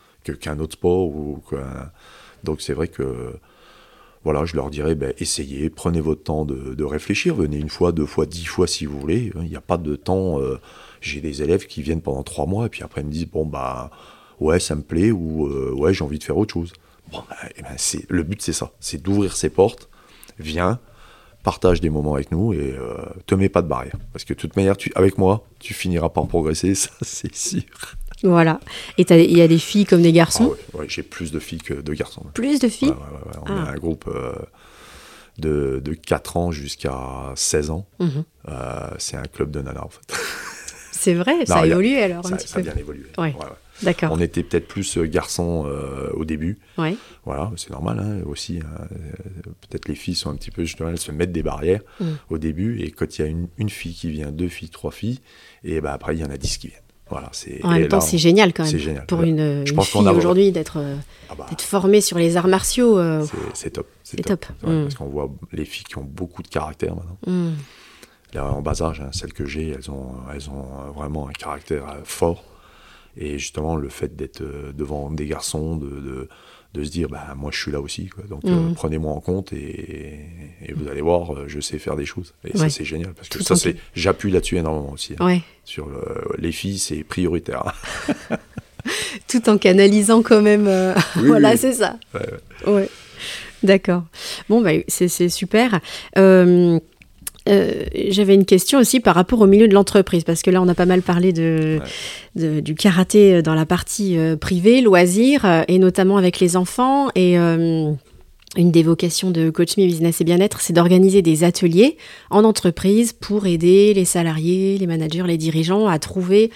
qu'un 0.40 0.58
autre 0.58 0.74
sport. 0.74 1.06
Ou 1.08 1.42
Donc 2.44 2.60
c'est 2.62 2.72
vrai 2.72 2.88
que 2.88 3.34
voilà, 4.24 4.44
je 4.44 4.54
leur 4.56 4.68
dirais, 4.70 4.94
ben, 4.94 5.14
essayez, 5.18 5.70
prenez 5.70 6.00
votre 6.00 6.22
temps 6.22 6.44
de, 6.44 6.74
de 6.74 6.84
réfléchir, 6.84 7.34
venez 7.34 7.56
une 7.58 7.70
fois, 7.70 7.90
deux 7.92 8.04
fois, 8.06 8.26
dix 8.26 8.44
fois 8.44 8.66
si 8.66 8.84
vous 8.84 8.98
voulez. 9.00 9.32
Il 9.36 9.48
n'y 9.48 9.56
a 9.56 9.60
pas 9.62 9.78
de 9.78 9.96
temps. 9.96 10.40
euh, 10.40 10.58
J'ai 11.00 11.20
des 11.22 11.42
élèves 11.42 11.66
qui 11.66 11.80
viennent 11.82 12.02
pendant 12.02 12.22
trois 12.22 12.44
mois 12.46 12.66
et 12.66 12.68
puis 12.68 12.82
après 12.82 13.00
ils 13.00 13.06
me 13.06 13.12
disent, 13.12 13.28
bon, 13.30 13.46
bah, 13.46 13.90
ouais, 14.40 14.60
ça 14.60 14.74
me 14.74 14.82
plaît 14.82 15.10
ou 15.10 15.46
euh, 15.46 15.72
ouais, 15.72 15.94
j'ai 15.94 16.04
envie 16.04 16.18
de 16.18 16.24
faire 16.24 16.36
autre 16.36 16.52
chose. 16.52 16.72
Bon, 17.12 17.22
bah, 17.28 17.36
eh 17.56 17.62
ben, 17.62 17.76
le 18.08 18.22
but, 18.22 18.40
c'est 18.42 18.52
ça, 18.52 18.72
c'est 18.80 19.02
d'ouvrir 19.02 19.36
ses 19.36 19.50
portes. 19.50 19.88
Viens, 20.38 20.80
partage 21.42 21.80
des 21.80 21.90
moments 21.90 22.14
avec 22.14 22.30
nous 22.30 22.52
et 22.52 22.74
euh, 22.78 22.96
te 23.26 23.34
mets 23.34 23.48
pas 23.48 23.62
de 23.62 23.68
barrière. 23.68 23.96
Parce 24.12 24.24
que 24.24 24.34
de 24.34 24.38
toute 24.38 24.56
manière, 24.56 24.76
tu, 24.76 24.92
avec 24.94 25.18
moi, 25.18 25.44
tu 25.58 25.74
finiras 25.74 26.08
par 26.08 26.26
progresser, 26.26 26.74
ça 26.74 26.90
c'est 27.02 27.34
sûr. 27.34 27.62
Voilà. 28.22 28.60
Et 28.98 29.06
il 29.10 29.36
y 29.36 29.40
a 29.40 29.48
des 29.48 29.58
filles 29.58 29.86
comme 29.86 30.02
des 30.02 30.12
garçons? 30.12 30.54
Ah 30.74 30.78
ouais, 30.78 30.86
J'ai 30.88 31.02
plus 31.02 31.32
de 31.32 31.38
filles 31.38 31.62
que 31.62 31.74
de 31.74 31.94
garçons. 31.94 32.24
Plus 32.34 32.58
de 32.58 32.68
filles? 32.68 32.92
On 33.46 33.46
est 33.46 33.66
ah. 33.66 33.70
un 33.70 33.76
groupe 33.76 34.04
euh, 34.14 34.34
de, 35.38 35.80
de, 35.82 35.94
4 35.94 36.36
ans 36.36 36.50
jusqu'à 36.52 37.32
16 37.34 37.70
ans. 37.70 37.86
Mhm. 37.98 38.24
Euh, 38.48 38.90
c'est 38.98 39.16
un 39.16 39.24
club 39.24 39.50
de 39.50 39.62
nanas 39.62 39.84
en 39.84 39.88
fait. 39.88 40.14
C'est 40.92 41.14
vrai, 41.14 41.46
ça 41.46 41.60
a, 41.60 41.66
évolué 41.66 42.02
alors 42.02 42.26
ça, 42.26 42.34
un 42.34 42.36
petit 42.36 42.46
ça 42.46 42.58
a 42.58 42.62
bien 42.62 42.74
évolué. 42.76 43.06
D'accord. 43.82 44.10
On 44.12 44.20
était 44.20 44.42
peut-être 44.42 44.68
plus 44.68 44.98
euh, 44.98 45.06
garçons 45.06 45.64
euh, 45.66 46.10
au 46.14 46.24
début. 46.24 46.58
Voilà, 47.24 47.50
c'est 47.56 47.70
normal 47.70 48.00
hein, 48.00 48.22
aussi. 48.26 48.58
Hein. 48.58 48.84
Euh, 48.92 49.50
peut-être 49.68 49.88
les 49.88 49.94
filles 49.94 50.14
sont 50.14 50.30
un 50.30 50.36
petit 50.36 50.50
peu 50.50 50.64
justement, 50.64 50.90
elles 50.90 50.98
se 50.98 51.12
mettent 51.12 51.32
des 51.32 51.42
barrières 51.42 51.82
mm. 52.00 52.06
au 52.30 52.38
début. 52.38 52.80
Et 52.80 52.90
quand 52.90 53.18
il 53.18 53.22
y 53.22 53.24
a 53.24 53.28
une, 53.28 53.48
une, 53.58 53.68
fille 53.68 53.94
qui 53.94 54.10
vient, 54.10 54.30
deux 54.30 54.48
filles, 54.48 54.70
trois 54.70 54.90
filles, 54.90 55.20
et 55.64 55.80
ben 55.80 55.90
après 55.90 56.16
il 56.16 56.20
y 56.20 56.24
en 56.24 56.30
a 56.30 56.36
dix 56.36 56.58
qui 56.58 56.68
viennent. 56.68 56.80
Voilà, 57.10 57.28
c'est, 57.32 57.58
en 57.64 57.72
même 57.72 57.88
temps, 57.88 58.00
c'est 58.00 58.18
génial 58.18 58.52
quand 58.52 58.62
même. 58.62 58.70
C'est 58.70 58.78
génial. 58.78 59.04
Pour 59.06 59.22
une, 59.22 59.64
une 59.66 59.82
fille 59.82 60.08
aujourd'hui 60.08 60.52
d'être, 60.52 60.78
ah 61.28 61.34
bah. 61.36 61.46
formée 61.58 62.00
sur 62.00 62.18
les 62.18 62.36
arts 62.36 62.46
martiaux. 62.46 63.00
c'est, 63.52 63.70
top. 63.70 63.88
C'est, 64.04 64.22
top. 64.22 64.46
Mm. 64.62 64.82
Parce 64.82 64.94
qu'on 64.94 65.06
voit 65.06 65.28
les 65.52 65.64
filles 65.64 65.84
qui 65.84 65.98
ont 65.98 66.04
beaucoup 66.04 66.42
de 66.44 66.48
caractère 66.48 66.94
maintenant. 66.94 67.18
Mm. 67.26 67.54
Là, 68.32 68.44
en 68.52 68.62
bas 68.62 68.80
âge, 68.80 69.00
hein, 69.00 69.10
celles 69.10 69.32
que 69.32 69.44
j'ai, 69.44 69.70
elles 69.70 69.90
ont, 69.90 70.14
elles 70.32 70.48
ont 70.50 70.92
vraiment 70.92 71.28
un 71.28 71.32
caractère 71.32 71.84
fort. 72.04 72.44
Et 73.16 73.38
justement, 73.38 73.76
le 73.76 73.88
fait 73.88 74.16
d'être 74.16 74.42
euh, 74.42 74.72
devant 74.72 75.10
des 75.10 75.26
garçons, 75.26 75.76
de, 75.76 76.28
de, 76.74 76.84
se 76.84 76.90
dire, 76.90 77.08
bah, 77.08 77.34
moi 77.36 77.50
je 77.52 77.60
suis 77.60 77.72
là 77.72 77.80
aussi. 77.80 78.10
Donc 78.28 78.44
euh, 78.44 78.50
mhm. 78.50 78.74
prenez-moi 78.74 79.12
en 79.12 79.20
compte 79.20 79.52
et, 79.52 80.20
vous 80.74 80.88
allez 80.88 81.00
voir, 81.00 81.34
euh, 81.34 81.44
je 81.48 81.60
sais 81.60 81.78
faire 81.78 81.96
des 81.96 82.06
choses. 82.06 82.34
Et 82.44 82.56
ça, 82.56 82.68
c'est 82.68 82.84
génial. 82.84 83.12
Parce 83.14 83.28
que 83.28 83.42
ça, 83.42 83.56
c'est, 83.56 83.76
j'appuie 83.94 84.30
là-dessus 84.30 84.56
énormément 84.58 84.92
aussi. 84.92 85.14
Hein. 85.18 85.38
Sur 85.64 85.88
les 86.38 86.52
filles, 86.52 86.78
c'est 86.78 87.04
prioritaire. 87.04 87.74
Tout 89.28 89.48
en 89.48 89.58
canalisant 89.58 90.22
quand 90.22 90.40
même. 90.40 90.64
voilà, 91.16 91.56
c'est 91.56 91.74
ça. 91.74 91.98
Ouais, 92.66 92.88
D'accord. 93.62 94.04
Bon, 94.48 94.60
bah, 94.60 94.70
c'est, 94.88 95.28
super. 95.28 95.80
Euh, 96.18 96.78
j'avais 97.46 98.34
une 98.34 98.44
question 98.44 98.78
aussi 98.78 99.00
par 99.00 99.14
rapport 99.14 99.40
au 99.40 99.46
milieu 99.46 99.68
de 99.68 99.74
l'entreprise, 99.74 100.24
parce 100.24 100.42
que 100.42 100.50
là, 100.50 100.60
on 100.62 100.68
a 100.68 100.74
pas 100.74 100.86
mal 100.86 101.02
parlé 101.02 101.32
de, 101.32 101.80
du 102.34 102.74
karaté 102.74 103.42
dans 103.42 103.54
la 103.54 103.66
partie 103.66 104.18
euh, 104.18 104.36
privée, 104.36 104.80
loisirs, 104.80 105.44
euh, 105.44 105.62
et 105.68 105.78
notamment 105.78 106.16
avec 106.16 106.40
les 106.40 106.56
enfants. 106.56 107.08
Et 107.14 107.36
une 107.36 108.72
des 108.72 108.82
vocations 108.82 109.30
de 109.30 109.50
Coach 109.50 109.76
Me 109.76 109.84
Business 109.84 110.20
et 110.20 110.24
Bien-être, 110.24 110.60
c'est 110.60 110.72
d'organiser 110.72 111.22
des 111.22 111.44
ateliers 111.44 111.96
en 112.30 112.44
entreprise 112.44 113.12
pour 113.12 113.46
aider 113.46 113.94
les 113.94 114.04
salariés, 114.04 114.76
les 114.76 114.86
managers, 114.86 115.22
les 115.26 115.38
dirigeants 115.38 115.86
à 115.86 115.98
trouver 115.98 116.50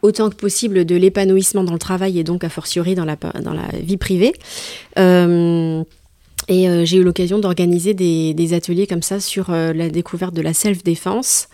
autant 0.00 0.30
que 0.30 0.36
possible 0.36 0.84
de 0.84 0.96
l'épanouissement 0.96 1.64
dans 1.64 1.72
le 1.72 1.78
travail 1.78 2.18
et 2.18 2.24
donc 2.24 2.44
a 2.44 2.48
fortiori 2.48 2.94
dans 2.94 3.04
la, 3.04 3.16
dans 3.16 3.52
la 3.52 3.68
vie 3.82 3.96
privée. 3.96 4.32
Et 6.48 6.68
euh, 6.68 6.84
j'ai 6.84 6.96
eu 6.96 7.04
l'occasion 7.04 7.38
d'organiser 7.38 7.92
des, 7.94 8.54
ateliers 8.54 8.86
comme 8.86 9.02
ça 9.02 9.20
sur 9.20 9.50
euh, 9.50 9.72
la 9.74 9.90
découverte 9.90 10.34
de 10.34 10.40
la 10.40 10.54
self-défense. 10.54 11.48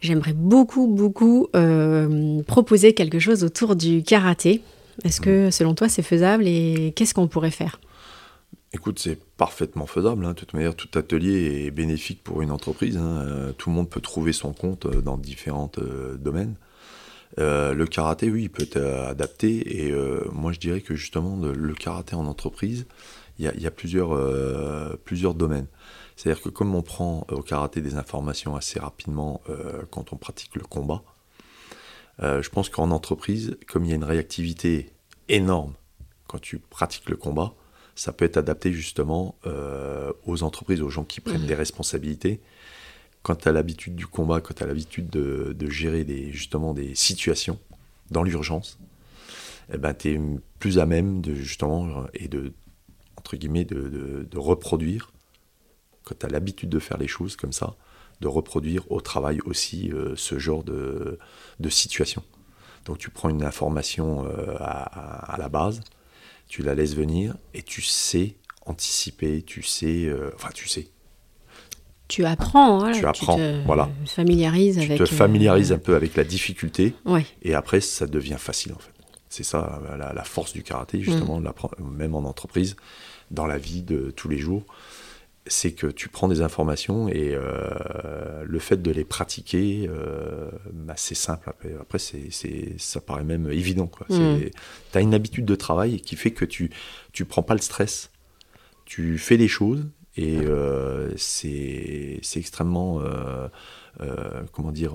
J'aimerais 0.00 0.34
beaucoup, 0.34 0.88
beaucoup 0.88 1.48
euh, 1.54 2.42
proposer 2.42 2.92
quelque 2.92 3.20
chose 3.20 3.44
autour 3.44 3.76
du 3.76 4.02
karaté. 4.02 4.62
Est-ce 5.04 5.20
que 5.20 5.50
selon 5.50 5.74
toi 5.74 5.88
c'est 5.88 6.02
faisable 6.02 6.46
et 6.46 6.92
qu'est-ce 6.96 7.14
qu'on 7.14 7.28
pourrait 7.28 7.50
faire? 7.50 7.80
Écoute, 8.72 8.98
c'est 8.98 9.18
parfaitement 9.36 9.86
faisable. 9.86 10.24
Hein. 10.24 10.30
De 10.30 10.34
toute 10.34 10.52
manière, 10.52 10.74
tout 10.74 10.88
atelier 10.98 11.66
est 11.66 11.70
bénéfique 11.70 12.22
pour 12.24 12.42
une 12.42 12.50
entreprise. 12.50 12.96
Hein. 12.96 13.52
Tout 13.56 13.70
le 13.70 13.76
monde 13.76 13.88
peut 13.88 14.00
trouver 14.00 14.32
son 14.32 14.52
compte 14.52 14.86
dans 14.86 15.16
différents 15.16 15.70
domaines. 16.18 16.56
le 17.38 17.84
karaté, 17.84 18.30
oui, 18.30 18.44
il 18.44 18.50
peut 18.50 18.64
être 18.64 18.78
adapté. 18.78 19.86
Et 19.86 19.94
moi, 20.32 20.52
je 20.52 20.58
dirais 20.58 20.80
que 20.80 20.94
justement, 20.94 21.38
le 21.40 21.74
karaté 21.74 22.16
en 22.16 22.26
entreprise, 22.26 22.86
il 23.38 23.60
y 23.60 23.66
a, 23.66 23.70
plusieurs, 23.70 24.12
euh, 24.12 24.96
plusieurs 25.04 25.34
domaines. 25.34 25.66
C'est-à-dire 26.16 26.42
que 26.42 26.48
comme 26.48 26.74
on 26.74 26.82
prend 26.82 27.26
au 27.30 27.42
karaté 27.42 27.82
des 27.82 27.96
informations 27.96 28.56
assez 28.56 28.80
rapidement 28.80 29.42
euh, 29.50 29.82
quand 29.90 30.12
on 30.12 30.16
pratique 30.16 30.54
le 30.54 30.62
combat, 30.62 31.02
euh, 32.22 32.40
je 32.40 32.48
pense 32.48 32.70
qu'en 32.70 32.90
entreprise, 32.90 33.58
comme 33.66 33.84
il 33.84 33.90
y 33.90 33.92
a 33.92 33.96
une 33.96 34.04
réactivité 34.04 34.90
énorme 35.28 35.74
quand 36.26 36.40
tu 36.40 36.58
pratiques 36.58 37.10
le 37.10 37.16
combat, 37.16 37.54
ça 37.94 38.12
peut 38.12 38.24
être 38.24 38.36
adapté 38.36 38.72
justement 38.72 39.36
aux 40.26 40.42
entreprises, 40.42 40.82
aux 40.82 40.90
gens 40.90 41.04
qui 41.04 41.20
prennent 41.20 41.44
mmh. 41.44 41.46
des 41.46 41.54
responsabilités. 41.54 42.40
Quand 43.22 43.36
tu 43.36 43.48
as 43.48 43.52
l'habitude 43.52 43.94
du 43.94 44.06
combat, 44.06 44.40
quand 44.40 44.54
tu 44.54 44.62
as 44.62 44.66
l'habitude 44.66 45.08
de, 45.08 45.54
de, 45.56 45.70
gérer 45.70 46.04
des, 46.04 46.30
justement 46.32 46.74
des 46.74 46.94
situations 46.94 47.58
dans 48.10 48.22
l'urgence, 48.22 48.78
eh 49.72 49.78
ben, 49.78 49.94
tu 49.94 50.10
es 50.10 50.20
plus 50.58 50.78
à 50.78 50.84
même 50.84 51.22
de 51.22 51.34
justement 51.34 52.06
et 52.12 52.28
de 52.28 52.52
entre 53.26 53.36
guillemets, 53.36 53.64
de, 53.64 54.38
reproduire, 54.38 55.10
quand 56.04 56.16
tu 56.16 56.26
as 56.26 56.28
l'habitude 56.28 56.68
de 56.68 56.78
faire 56.78 56.96
les 56.96 57.08
choses 57.08 57.34
comme 57.34 57.52
ça, 57.52 57.74
de 58.20 58.28
reproduire 58.28 58.90
au 58.90 59.00
travail 59.00 59.40
aussi 59.44 59.90
euh, 59.90 60.14
ce 60.14 60.38
genre 60.38 60.62
de, 60.62 61.18
situation. 61.68 62.22
Donc 62.84 62.98
tu 62.98 63.10
prends 63.10 63.28
une 63.28 63.42
information 63.42 64.24
euh, 64.26 64.54
à, 64.60 65.34
la 65.38 65.48
base, 65.48 65.80
tu 66.46 66.62
la 66.62 66.76
laisses 66.76 66.94
venir 66.94 67.34
et 67.52 67.62
tu 67.64 67.82
sais 67.82 68.36
anticiper, 68.64 69.42
tu 69.42 69.64
sais, 69.64 70.04
euh, 70.06 70.30
enfin 70.36 70.50
tu 70.54 70.68
sais. 70.68 70.86
Tu 72.06 72.24
apprends, 72.24 72.78
voilà, 72.78 72.96
tu 72.96 73.04
apprends, 73.06 73.36
te 73.36 73.64
voilà. 73.66 73.90
Familiarises 74.06 74.78
tu 74.78 74.94
te 74.94 75.04
familiarises 75.04 75.72
un 75.72 75.78
peu 75.78 75.96
avec 75.96 76.14
la 76.14 76.22
difficulté, 76.22 76.94
et 77.42 77.54
après 77.54 77.80
ça 77.80 78.06
devient 78.06 78.36
facile 78.38 78.72
en 78.72 78.78
fait. 78.78 78.92
C'est 79.28 79.42
ça 79.42 79.82
la, 79.98 80.22
force 80.22 80.52
du 80.52 80.62
karaté 80.62 81.02
justement, 81.02 81.40
mm. 81.40 81.52
même 81.80 82.14
en 82.14 82.20
entreprise 82.20 82.76
dans 83.30 83.46
la 83.46 83.58
vie 83.58 83.82
de 83.82 84.10
tous 84.10 84.28
les 84.28 84.38
jours, 84.38 84.64
c'est 85.48 85.72
que 85.72 85.86
tu 85.86 86.08
prends 86.08 86.28
des 86.28 86.40
informations 86.40 87.08
et 87.08 87.32
euh, 87.34 88.44
le 88.44 88.58
fait 88.58 88.82
de 88.82 88.90
les 88.90 89.04
pratiquer, 89.04 89.88
euh, 89.88 90.50
bah, 90.72 90.94
c'est 90.96 91.14
simple. 91.14 91.52
Après, 91.80 91.98
c'est, 91.98 92.30
ça 92.78 93.00
paraît 93.00 93.24
même 93.24 93.50
évident. 93.50 93.90
Tu 94.08 94.50
as 94.94 95.00
une 95.00 95.14
habitude 95.14 95.44
de 95.44 95.54
travail 95.54 96.00
qui 96.00 96.16
fait 96.16 96.32
que 96.32 96.44
tu 96.44 96.70
ne 97.18 97.24
prends 97.24 97.42
pas 97.42 97.54
le 97.54 97.60
stress. 97.60 98.10
Tu 98.84 99.18
fais 99.18 99.36
les 99.36 99.48
choses 99.48 99.86
et 100.16 100.38
euh, 100.38 101.12
c'est, 101.16 102.20
extrêmement, 102.36 103.02
comment 104.52 104.72
dire, 104.72 104.94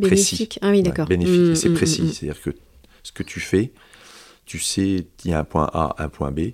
précis. 0.00 0.48
Ah 0.62 0.70
oui, 0.70 0.82
d'accord. 0.82 1.06
bénéfique, 1.06 1.40
mm, 1.40 1.54
c'est 1.54 1.68
mm, 1.68 1.74
précis. 1.74 2.12
C'est-à-dire 2.12 2.40
que 2.40 2.50
ce 3.02 3.12
que 3.12 3.22
tu 3.22 3.40
fais, 3.40 3.72
tu 4.46 4.58
sais, 4.58 5.06
il 5.24 5.30
y 5.30 5.34
a 5.34 5.38
un 5.38 5.44
point 5.44 5.70
A, 5.72 5.94
un 5.98 6.08
point 6.08 6.30
B 6.30 6.52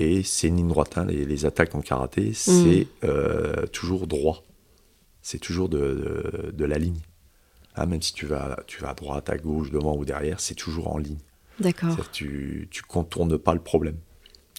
et 0.00 0.22
c'est 0.22 0.48
une 0.48 0.56
ligne 0.56 0.68
droite. 0.68 0.96
Hein. 0.96 1.04
Les, 1.04 1.44
attaques 1.44 1.74
en 1.74 1.82
karaté, 1.82 2.32
c'est 2.32 2.86
mm. 3.02 3.04
euh, 3.04 3.66
toujours 3.66 4.06
droit. 4.06 4.42
C'est 5.20 5.38
toujours 5.38 5.68
de, 5.68 6.52
de, 6.54 6.64
la 6.64 6.78
ligne. 6.78 7.00
Hein, 7.76 7.84
même 7.84 8.00
si 8.00 8.14
tu 8.14 8.24
vas, 8.24 8.58
tu 8.66 8.80
vas 8.80 8.90
à 8.90 8.94
droite, 8.94 9.28
à 9.28 9.36
gauche, 9.36 9.70
devant 9.70 9.94
ou 9.94 10.06
derrière, 10.06 10.40
c'est 10.40 10.54
toujours 10.54 10.88
en 10.88 10.96
ligne. 10.96 11.18
D'accord. 11.58 11.94
Tu 12.12 12.66
ne 12.74 12.88
contournes 12.88 13.36
pas 13.36 13.52
le 13.52 13.60
problème. 13.60 13.98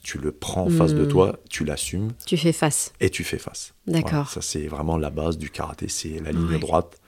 Tu 0.04 0.20
le 0.20 0.32
prends 0.32 0.68
en 0.68 0.70
face 0.70 0.94
de 0.94 1.06
mm. 1.06 1.08
toi, 1.08 1.40
tu 1.50 1.66
l'assumes. 1.66 2.12
Tu 2.28 2.38
fais 2.38 2.54
face. 2.54 2.94
Et 3.00 3.10
tu 3.10 3.24
fais 3.24 3.40
face. 3.40 3.74
D'accord. 3.88 4.30
ça, 4.30 4.42
c'est 4.42 4.68
vraiment 4.68 4.98
la 4.98 5.10
base 5.10 5.40
du 5.40 5.50
karaté. 5.50 5.88
C'est 5.88 6.20
la 6.20 6.32
ligne 6.32 6.60
droite. 6.60 7.00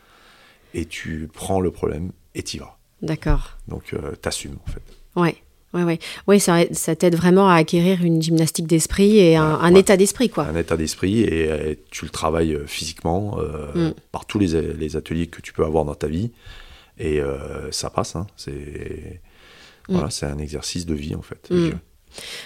Et 0.73 0.85
tu 0.85 1.29
prends 1.31 1.61
le 1.61 1.69
problème 1.69 2.11
et 2.33 2.41
tu 2.41 2.57
y 2.57 2.59
vas. 2.59 2.79
D'accord. 3.03 3.59
Donc, 3.67 3.93
euh, 3.93 4.13
tu 4.19 4.27
assumes, 4.27 4.57
en 4.65 4.71
fait. 4.71 4.81
Ouais. 5.15 5.43
Oui, 5.73 5.81
ouais. 5.83 5.99
ouais, 6.27 6.39
ça, 6.39 6.59
ça 6.71 6.95
t'aide 6.95 7.15
vraiment 7.15 7.49
à 7.49 7.55
acquérir 7.55 8.03
une 8.03 8.21
gymnastique 8.21 8.67
d'esprit 8.67 9.17
et 9.17 9.35
un, 9.35 9.73
état 9.75 9.97
d'esprit, 9.97 10.29
quoi. 10.29 10.45
Un 10.45 10.55
état 10.55 10.77
d'esprit 10.77 11.21
et, 11.21 11.79
tu 11.89 12.05
le 12.05 12.11
travailles 12.11 12.53
euh, 12.53 12.67
physiquement 12.67 13.39
euh, 13.39 13.89
mm. 13.89 13.93
par 14.11 14.25
tous 14.25 14.37
les, 14.39 14.73
les, 14.73 14.95
ateliers 14.95 15.27
que 15.27 15.41
tu 15.41 15.51
peux 15.51 15.65
avoir 15.65 15.83
dans 15.85 15.95
ta 15.95 16.07
vie 16.07 16.31
et 16.97 17.19
euh, 17.19 17.71
ça 17.71 17.89
passe. 17.89 18.15
Hein. 18.15 18.27
C'est 18.35 18.51
mm. 19.89 19.93
voilà, 19.93 20.09
un 20.21 20.37
exercice 20.37 20.85
de 20.85 20.93
vie 20.93 21.15
en 21.15 21.21
fait. 21.21 21.49
Mm. 21.49 21.71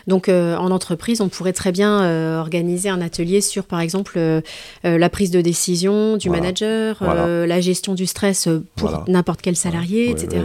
Donc 0.08 0.30
euh, 0.30 0.56
en 0.58 0.72
entreprise, 0.72 1.22
on 1.22 1.30
pourrait 1.30 1.54
très 1.54 1.72
bien 1.72 2.02
euh, 2.02 2.40
organiser 2.40 2.90
un 2.90 3.02
atelier 3.02 3.42
sur, 3.42 3.66
par 3.66 3.80
exemple, 3.80 4.14
euh, 4.18 4.42
la 4.84 5.10
prise 5.10 5.32
de 5.32 5.42
décision 5.42 6.18
du 6.18 6.30
manager, 6.30 6.98
la 7.02 7.62
gestion 7.62 7.94
du 7.94 8.06
stress 8.06 8.48
pour 8.76 9.04
n'importe 9.08 9.42
quel 9.42 9.56
salarié, 9.56 10.10
etc. 10.10 10.44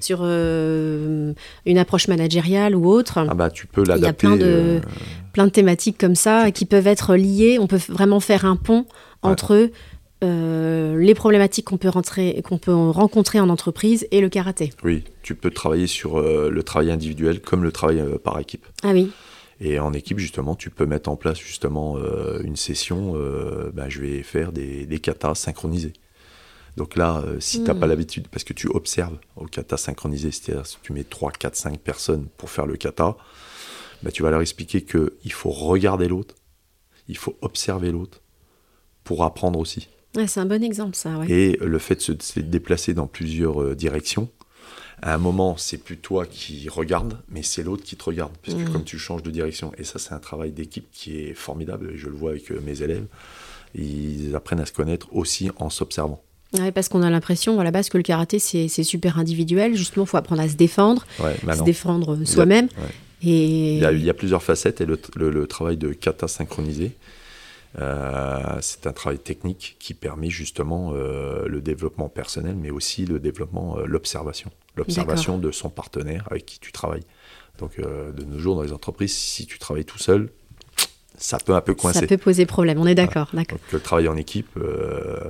Sur 0.00 0.22
une 0.24 1.78
approche 1.78 2.08
managériale 2.08 2.74
ou 2.74 2.88
autre. 2.88 3.24
Ah 3.28 3.34
bah 3.34 3.50
tu 3.50 3.66
peux 3.66 3.84
l'adapter. 3.84 4.00
Il 4.00 4.04
y 4.04 4.08
a 4.08 4.12
plein 4.12 4.36
de, 4.36 4.80
plein 5.32 5.46
de 5.46 5.50
thématiques 5.50 5.98
comme 5.98 6.14
ça 6.14 6.50
qui 6.50 6.64
peuvent 6.64 6.86
être 6.86 7.16
liées. 7.16 7.58
On 7.60 7.66
peut 7.66 7.80
vraiment 7.88 8.20
faire 8.20 8.44
un 8.44 8.56
pont 8.56 8.86
entre 9.22 9.70
euh, 10.22 10.98
les 10.98 11.14
problématiques 11.14 11.66
qu'on 11.66 11.76
peut, 11.76 11.90
qu'on 11.90 12.58
peut 12.58 12.74
rencontrer 12.74 13.40
en 13.40 13.48
entreprise 13.48 14.06
et 14.10 14.20
le 14.20 14.28
karaté. 14.28 14.72
Oui, 14.84 15.04
tu 15.22 15.34
peux 15.34 15.50
travailler 15.50 15.86
sur 15.86 16.18
euh, 16.18 16.48
le 16.50 16.62
travail 16.62 16.90
individuel 16.90 17.40
comme 17.40 17.64
le 17.64 17.72
travail 17.72 18.00
euh, 18.00 18.18
par 18.18 18.38
équipe. 18.38 18.66
Ah 18.82 18.92
oui. 18.92 19.10
Et 19.60 19.78
en 19.78 19.92
équipe, 19.92 20.18
justement, 20.18 20.54
tu 20.54 20.70
peux 20.70 20.86
mettre 20.86 21.08
en 21.08 21.16
place 21.16 21.38
justement 21.38 21.96
une 22.42 22.56
session. 22.56 23.14
bah, 23.72 23.88
je 23.88 24.00
vais 24.00 24.24
faire 24.24 24.50
des, 24.50 24.86
des 24.86 24.98
katas 24.98 25.36
synchronisés. 25.36 25.92
Donc 26.76 26.96
là, 26.96 27.22
si 27.38 27.58
tu 27.58 27.68
n'as 27.68 27.74
pas 27.74 27.86
l'habitude, 27.86 28.26
parce 28.26 28.42
que 28.42 28.54
tu 28.54 28.66
observes 28.66 29.16
au 29.36 29.44
kata 29.44 29.76
synchronisé, 29.76 30.32
c'est-à-dire 30.32 30.66
si 30.66 30.78
tu 30.82 30.92
mets 30.92 31.04
3, 31.04 31.30
4, 31.30 31.54
5 31.54 31.78
personnes 31.78 32.26
pour 32.38 32.50
faire 32.50 32.66
le 32.66 32.74
kata, 32.74 33.16
bah, 34.02 34.10
tu 34.10 34.24
vas 34.24 34.30
leur 34.30 34.40
expliquer 34.40 34.82
qu'il 34.82 35.32
faut 35.32 35.50
regarder 35.50 36.08
l'autre, 36.08 36.34
il 37.06 37.16
faut 37.16 37.36
observer 37.40 37.92
l'autre 37.92 38.20
pour 39.04 39.22
apprendre 39.22 39.60
aussi. 39.60 39.88
Ouais, 40.16 40.26
c'est 40.26 40.40
un 40.40 40.46
bon 40.46 40.62
exemple, 40.62 40.94
ça. 40.96 41.16
Ouais. 41.18 41.30
Et 41.30 41.56
le 41.60 41.78
fait 41.78 41.94
de 41.96 42.00
se, 42.02 42.12
de 42.12 42.22
se 42.22 42.40
déplacer 42.40 42.92
dans 42.94 43.06
plusieurs 43.06 43.62
euh, 43.62 43.74
directions, 43.74 44.28
à 45.00 45.14
un 45.14 45.18
moment, 45.18 45.56
c'est 45.56 45.78
plus 45.78 45.96
toi 45.96 46.26
qui 46.26 46.68
regarde, 46.68 47.18
mais 47.28 47.42
c'est 47.42 47.62
l'autre 47.62 47.82
qui 47.82 47.96
te 47.96 48.04
regarde, 48.04 48.32
puisque 48.42 48.58
Mhm. 48.58 48.72
comme 48.72 48.84
tu 48.84 48.98
changes 48.98 49.22
de 49.22 49.30
direction, 49.30 49.72
et 49.78 49.84
ça, 49.84 49.98
c'est 49.98 50.12
un 50.12 50.18
travail 50.20 50.52
d'équipe 50.52 50.86
qui 50.92 51.16
est 51.18 51.34
formidable, 51.34 51.90
et 51.94 51.96
je 51.98 52.06
le 52.08 52.14
vois 52.14 52.30
avec 52.30 52.50
euh, 52.52 52.60
mes 52.64 52.82
élèves, 52.82 53.06
ils 53.74 54.34
apprennent 54.36 54.60
à 54.60 54.66
se 54.66 54.72
connaître 54.72 55.08
aussi 55.12 55.50
en 55.56 55.70
s'observant. 55.70 56.22
Ouais, 56.58 56.70
parce 56.70 56.88
qu'on 56.90 57.02
a 57.02 57.08
l'impression 57.08 57.58
à 57.58 57.64
la 57.64 57.70
base 57.70 57.88
que 57.88 57.96
le 57.96 58.02
karaté 58.02 58.38
c'est 58.38 58.68
super 58.68 59.18
individuel. 59.18 59.74
Justement, 59.74 60.04
il 60.04 60.08
faut 60.08 60.18
apprendre 60.18 60.42
à 60.42 60.48
se 60.50 60.54
défendre, 60.56 61.06
Ouais, 61.18 61.34
se 61.56 61.62
défendre 61.62 62.18
soi-même. 62.26 62.66
ouais. 62.76 62.90
Et 63.24 63.76
il, 63.76 63.80
y 63.80 63.84
a, 63.86 63.92
il 63.92 64.04
y 64.04 64.10
a 64.10 64.14
plusieurs 64.14 64.42
facettes, 64.42 64.80
et 64.82 64.86
le, 64.86 64.98
le- 65.16 65.30
le 65.30 65.46
travail 65.46 65.76
de 65.78 65.92
kata 65.94 66.28
synchronisé, 66.28 66.92
c'est 67.74 68.86
un 68.86 68.92
travail 68.92 69.18
technique 69.18 69.76
qui 69.78 69.94
permet 69.94 70.30
justement 70.30 70.92
euh, 70.92 71.46
le 71.46 71.60
développement 71.60 72.08
personnel, 72.08 72.56
mais 72.56 72.70
aussi 72.70 73.06
le 73.06 73.18
développement, 73.18 73.78
euh, 73.78 73.86
l'observation. 73.86 74.50
L'observation 74.76 75.38
de 75.38 75.50
son 75.50 75.70
partenaire 75.70 76.26
avec 76.30 76.46
qui 76.46 76.58
tu 76.58 76.72
travailles. 76.72 77.04
Donc, 77.58 77.78
euh, 77.78 78.12
de 78.12 78.24
nos 78.24 78.38
jours, 78.38 78.56
dans 78.56 78.62
les 78.62 78.72
entreprises, 78.72 79.16
si 79.16 79.46
tu 79.46 79.58
travailles 79.58 79.84
tout 79.84 79.98
seul, 79.98 80.30
ça 81.16 81.38
peut 81.38 81.54
un 81.54 81.60
peu 81.60 81.74
coincer. 81.74 82.00
ça 82.00 82.06
peut 82.06 82.16
poser 82.16 82.46
problème. 82.46 82.78
On 82.78 82.86
est 82.86 82.94
d'accord, 82.94 83.28
d'accord. 83.32 83.58
Donc, 83.58 83.72
le 83.72 83.80
travail 83.80 84.08
en 84.08 84.16
équipe, 84.16 84.48
euh, 84.56 85.28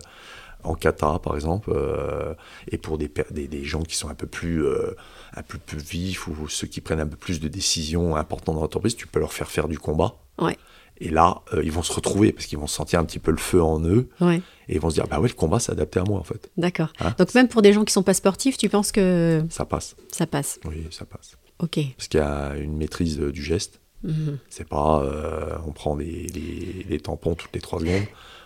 en 0.65 0.75
kata 0.75 1.19
par 1.19 1.35
exemple, 1.35 1.71
euh, 1.75 2.35
et 2.71 2.79
pour 2.79 2.99
des, 2.99 3.11
des, 3.31 3.49
des 3.49 3.65
gens 3.65 3.83
qui 3.83 3.97
sont 3.97 4.09
un 4.09 4.15
peu 4.15 4.27
plus, 4.27 4.65
euh, 4.65 4.95
un 5.35 5.43
peu 5.43 5.59
plus 5.59 5.79
vifs 5.79 6.29
ou 6.29 6.49
ceux 6.49 6.67
qui 6.67 6.81
prennent 6.81 7.01
un 7.01 7.07
peu 7.07 7.17
plus 7.17 7.41
de 7.41 7.49
décisions 7.49 8.17
importantes 8.17 8.55
dans 8.55 8.63
l'entreprise, 8.63 8.97
tu 8.97 9.07
peux 9.07 9.21
leur 9.21 9.33
faire 9.33 9.51
faire 9.51 9.69
du 9.69 9.79
combat. 9.79 10.15
Ouais. 10.39 10.57
Et 11.05 11.11
là, 11.11 11.43
euh, 11.53 11.63
ils 11.65 11.73
vont 11.73 11.83
se 11.83 11.93
retrouver 11.93 12.33
parce 12.33 12.47
qu'ils 12.47 12.59
vont 12.59 12.67
sentir 12.69 13.01
un 13.01 13.05
petit 13.05 13.19
peu 13.19 13.33
le 13.33 13.37
feu 13.39 13.61
en 13.63 13.81
eux 13.85 14.09
Ouais, 14.21 14.37
et 14.69 14.75
ils 14.77 14.81
vont 14.81 14.89
se 14.89 14.95
dire 14.95 15.09
bah 15.09 15.19
ouais 15.19 15.29
le 15.29 15.35
combat 15.35 15.59
c'est 15.59 15.73
adapté 15.73 15.99
à 15.99 16.05
moi 16.05 16.21
en 16.21 16.23
fait. 16.25 16.51
d'accord. 16.57 16.93
Hein 17.01 17.15
Donc 17.19 17.35
même 17.35 17.49
pour 17.49 17.61
des 17.63 17.73
gens 17.73 17.85
qui 17.85 17.93
sont 17.93 18.05
pas 18.05 18.15
sportifs, 18.15 18.57
tu 18.57 18.69
penses 18.69 18.93
que 18.93 19.43
Ça 19.51 19.65
passe. 19.65 19.97
ça 20.13 20.27
passe 20.27 20.61
Oui, 20.65 20.87
ça 20.91 21.05
passe. 21.05 21.37
Ok. 21.59 21.81
Parce 21.97 22.09
qu'il 22.09 22.21
y 22.21 22.23
a 22.23 22.55
une 22.57 22.77
maîtrise 22.77 23.19
euh, 23.21 23.33
du 23.33 23.43
geste. 23.43 23.81
Mhm. 24.05 24.39
C'est 24.49 24.69
pas 24.69 25.03
euh, 25.03 25.57
on 25.67 25.73
prend 25.73 25.97
des, 25.97 26.27
des- 26.27 26.85
des 26.89 26.99
tampons 27.01 27.35
toutes 27.35 27.55
les 27.55 27.61
trois 27.61 27.79
secondes. 27.81 28.03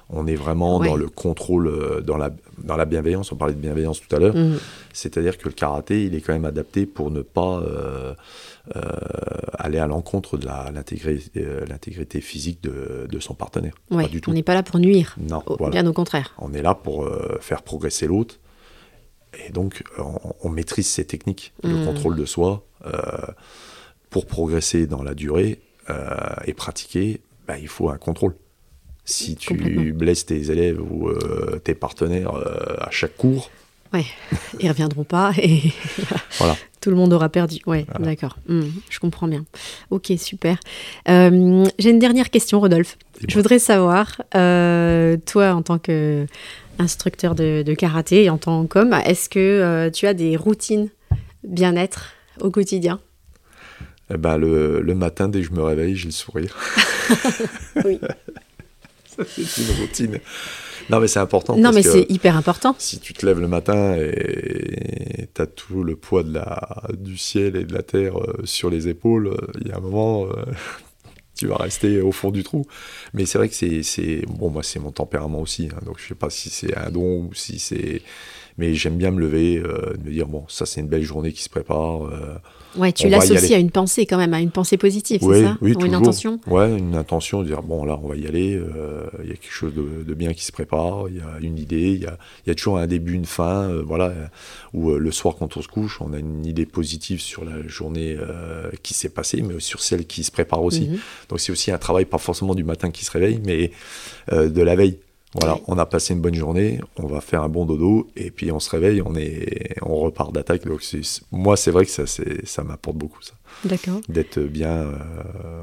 On 0.09 0.27
est 0.29 0.37
vraiment 0.37 0.79
Ouais. 0.79 0.87
dans 0.89 0.95
le 0.97 1.09
contrôle, 1.09 1.67
euh, 1.67 2.01
dans 2.01 2.17
la, 2.17 2.31
dans 2.63 2.77
la 2.77 2.85
bienveillance. 2.85 3.33
On 3.33 3.37
parlait 3.37 3.55
de 3.55 3.61
bienveillance 3.61 4.01
tout 4.01 4.15
à 4.15 4.21
l'heure. 4.21 4.37
Mhm. 4.37 4.59
C'est-à-dire 4.93 5.37
que 5.37 5.49
le 5.49 5.53
karaté, 5.53 6.05
il 6.05 6.15
est 6.15 6.21
quand 6.21 6.33
même 6.33 6.45
adapté 6.45 6.87
pour 6.87 7.11
ne 7.11 7.23
pas 7.23 7.59
euh, 7.59 8.15
euh, 8.77 8.81
aller 9.59 9.79
à 9.79 9.87
l'encontre 9.89 10.39
de 10.39 10.47
l'intégrité 11.69 12.21
physique 12.21 12.63
de, 12.63 13.09
de 13.11 13.19
son 13.19 13.35
partenaire. 13.35 13.75
Ouais, 13.91 14.05
Pas 14.05 14.09
du 14.09 14.21
tout. 14.21 14.31
on 14.31 14.35
n'est 14.35 14.45
pas 14.45 14.55
là 14.55 14.63
pour 14.63 14.79
nuire. 14.79 15.17
Non, 15.19 15.43
Au- 15.47 15.57
voilà. 15.57 15.73
Bien 15.73 15.87
au 15.89 15.93
contraire. 15.93 16.35
On 16.39 16.53
est 16.55 16.63
là 16.63 16.75
pour 16.75 17.05
euh, 17.05 17.39
faire 17.41 17.63
progresser 17.63 18.07
l'autre. 18.07 18.37
Et 19.47 19.51
donc, 19.51 19.83
on, 19.99 20.15
on 20.45 20.49
maîtrise 20.49 20.87
ces 20.87 21.05
techniques, 21.05 21.53
le 21.65 21.71
Mhm. 21.75 21.85
contrôle 21.85 22.17
de 22.17 22.25
soi, 22.25 22.65
pour 24.11 24.27
progresser 24.27 24.87
dans 24.87 25.03
la 25.03 25.15
durée 25.15 25.59
et 26.47 26.55
pratiquer, 26.55 27.21
bah, 27.47 27.59
il 27.59 27.69
faut 27.69 27.91
un 27.91 27.99
contrôle. 27.99 28.35
Si 29.09 29.37
tu 29.37 29.93
blesses 29.93 30.27
tes 30.27 30.51
élèves 30.51 30.81
ou 30.83 31.09
euh, 31.09 31.61
tes 31.65 31.75
partenaires 31.75 32.35
euh, 32.35 32.77
à 32.81 32.91
chaque 32.91 33.17
cours, 33.17 33.51
Ils 34.61 34.69
reviendront 34.69 35.05
pas 35.05 35.33
et 35.39 35.73
Voilà. 36.39 36.55
tout 36.83 36.91
le 36.91 36.97
monde 36.97 37.15
aura 37.15 37.31
perdu. 37.31 37.61
Ouais, 37.67 37.87
Voilà. 37.89 38.05
d'accord. 38.05 38.37
Mhm, 38.47 38.71
je 38.91 38.99
comprends 38.99 39.27
bien. 39.27 39.47
Ok, 39.91 40.13
super. 40.19 40.59
Euh, 41.09 41.65
J'ai 41.79 41.91
une 41.91 41.99
dernière 41.99 42.29
question, 42.29 42.61
Rodolphe. 42.61 42.99
Je 43.27 43.35
voudrais 43.35 43.59
savoir, 43.59 44.21
toi, 44.33 45.53
en 45.55 45.63
tant 45.63 45.79
que 45.79 46.27
instructeur 46.79 47.35
de, 47.35 47.63
de 47.63 47.73
karaté 47.75 48.25
et 48.25 48.29
en 48.31 48.37
tant 48.37 48.67
qu'homme, 48.67 48.93
est-ce 48.93 49.31
que 49.31 49.89
tu 49.95 50.07
as 50.07 50.13
des 50.13 50.37
routines 50.37 50.91
bien-être 51.45 52.13
au 52.43 52.51
quotidien? 52.51 53.01
Eh 54.13 54.19
ben, 54.19 54.37
le, 54.37 54.83
le 54.83 54.95
matin, 54.95 55.29
dès 55.29 55.41
que 55.41 55.47
je 55.47 55.53
me 55.53 55.63
réveille, 55.63 55.97
j'ai 55.97 56.07
le 56.07 56.13
sourire. 56.13 56.55
Oui. 57.85 57.99
C'est 59.27 59.63
une 59.63 59.81
routine. 59.81 60.19
Non, 60.91 61.01
mais 61.01 61.09
c'est 61.09 61.19
important. 61.19 61.57
Non, 61.57 61.65
parce 61.65 61.77
mais 61.77 61.83
c'est 61.83 62.07
hyper 62.11 62.37
important. 62.37 62.75
Si 62.79 63.01
tu 63.01 63.13
te 63.13 63.27
lèves 63.27 63.41
le 63.41 63.49
matin 63.49 63.97
et 63.97 65.29
tu 65.35 65.43
as 65.43 65.47
tout 65.47 65.83
le 65.83 65.97
poids 65.97 66.23
de 66.23 66.33
la, 66.35 66.83
du 66.97 67.17
ciel 67.17 67.57
et 67.57 67.65
de 67.65 67.73
la 67.75 67.83
terre 67.83 68.17
euh, 68.21 68.35
sur 68.45 68.71
les 68.71 68.87
épaules, 68.89 69.29
euh, 69.29 69.37
il 69.61 69.69
y 69.69 69.73
a 69.73 69.77
un 69.79 69.81
moment, 69.81 70.27
euh, 70.27 70.45
tu 71.37 71.47
vas 71.49 71.57
rester 71.57 72.01
au 72.01 72.13
fond 72.13 72.31
du 72.31 72.45
trou. 72.45 72.67
Mais 73.15 73.27
c'est 73.27 73.39
vrai 73.39 73.49
que 73.49 73.55
c'est. 73.55 73.83
c'est- 73.83 74.25
Bon, 74.27 74.49
moi, 74.51 74.63
c'est 74.63 74.79
mon 74.79 74.93
tempérament 74.93 75.41
aussi. 75.41 75.69
hein, 75.75 75.81
donc, 75.85 75.99
je 75.99 76.07
sais 76.07 76.15
pas 76.15 76.31
si 76.31 76.51
c'est 76.51 76.77
un 76.77 76.91
don 76.91 77.29
ou 77.29 77.35
si 77.35 77.59
c'est. 77.59 78.03
Mais 78.59 78.73
j'aime 78.75 78.97
bien 78.97 79.11
me 79.11 79.21
lever, 79.21 79.59
euh, 79.59 79.95
me 80.05 80.11
dire, 80.11 80.27
bon, 80.29 80.45
ça, 80.49 80.65
c'est 80.67 80.81
une 80.81 80.89
belle 80.89 81.03
journée 81.03 81.33
qui 81.33 81.43
se 81.43 81.51
prépare. 81.51 82.07
euh, 82.07 82.37
Ouais, 82.77 82.93
tu 82.93 83.09
l'associes 83.09 83.55
à 83.55 83.59
une 83.59 83.71
pensée 83.71 84.07
quand 84.07 84.19
même, 84.19 84.35
à 84.35 84.41
une 84.41 84.51
pensée 84.51 84.77
positive, 84.77 85.21
c'est 85.23 85.43
ça 85.45 85.57
oui, 85.61 85.71
Ou 85.73 85.75
une 85.75 85.75
toujours. 85.81 85.97
intention 85.97 86.41
Ouais, 86.47 86.77
une 86.79 86.95
intention 86.95 87.43
de 87.43 87.47
dire 87.47 87.63
bon 87.63 87.85
là 87.85 87.99
on 88.03 88.09
va 88.09 88.17
y 88.17 88.27
aller. 88.27 88.55
euh, 88.55 89.07
Il 89.23 89.29
y 89.29 89.33
a 89.33 89.37
quelque 89.37 89.53
chose 89.53 89.75
de, 89.75 90.05
de 90.05 90.15
bien 90.15 90.33
qui 90.35 90.45
se 90.45 90.53
prépare. 90.53 91.05
Il 91.09 91.17
y 91.17 91.21
a 91.21 91.39
une 91.41 91.59
idée. 91.59 91.93
Il 91.93 92.03
y 92.03 92.07
a, 92.07 92.19
il 92.45 92.49
y 92.49 92.53
a 92.53 92.55
toujours 92.55 92.79
un 92.79 92.87
début, 92.87 93.15
une 93.15 93.25
fin. 93.25 93.71
euh, 93.71 93.83
voilà. 93.87 94.13
Ou 94.75 94.91
euh, 94.91 94.99
le 94.99 95.11
soir 95.11 95.37
quand 95.39 95.57
on 95.57 95.63
se 95.63 95.69
couche, 95.69 96.01
on 96.01 96.13
a 96.13 96.19
une 96.19 96.45
idée 96.45 96.67
positive 96.67 97.21
sur 97.21 97.45
la 97.45 97.67
journée 97.67 98.17
euh, 98.19 98.71
qui 98.83 98.95
s'est 98.95 99.09
passée, 99.09 99.43
mais 99.43 99.59
sur 99.61 99.81
celle 99.81 100.07
qui 100.07 100.23
se 100.25 100.31
prépare 100.31 100.63
aussi. 100.63 100.89
Mhm. 100.89 100.99
Donc 101.31 101.41
c'est 101.41 101.53
aussi 101.53 101.71
un 101.71 101.79
travail 101.79 102.05
pas 102.05 102.19
forcément 102.19 102.55
du 102.55 102.65
matin 102.65 102.91
qui 102.91 103.05
se 103.05 103.11
réveille, 103.11 103.41
mais 103.45 103.71
de 104.33 104.63
la 104.63 104.77
veille. 104.77 104.99
Voilà, 105.35 105.59
on 105.67 105.77
a 105.77 105.85
passé 105.85 106.15
une 106.15 106.21
bonne 106.21 106.35
journée, 106.35 106.81
on 106.97 107.07
va 107.07 107.21
faire 107.21 107.43
un 107.43 107.49
bon 107.49 107.67
dodo, 107.67 108.09
et 108.17 108.31
puis 108.31 108.51
on 108.53 108.61
se 108.61 108.71
réveille, 108.71 109.03
on 109.05 109.15
est, 109.17 109.75
on 109.83 109.97
repart 109.97 110.33
d'attaque. 110.33 110.65
Donc 110.65 110.81
moi, 111.31 111.57
c'est 111.57 111.71
vrai 111.71 111.85
que 111.85 111.91
ça, 111.91 112.05
ça 112.07 112.65
m'apporte 112.65 112.97
beaucoup 112.97 113.21
ça 113.23 113.35
D'accord. 113.65 114.01
d'être 114.09 114.39
bien 114.41 114.71
euh, 114.71 114.95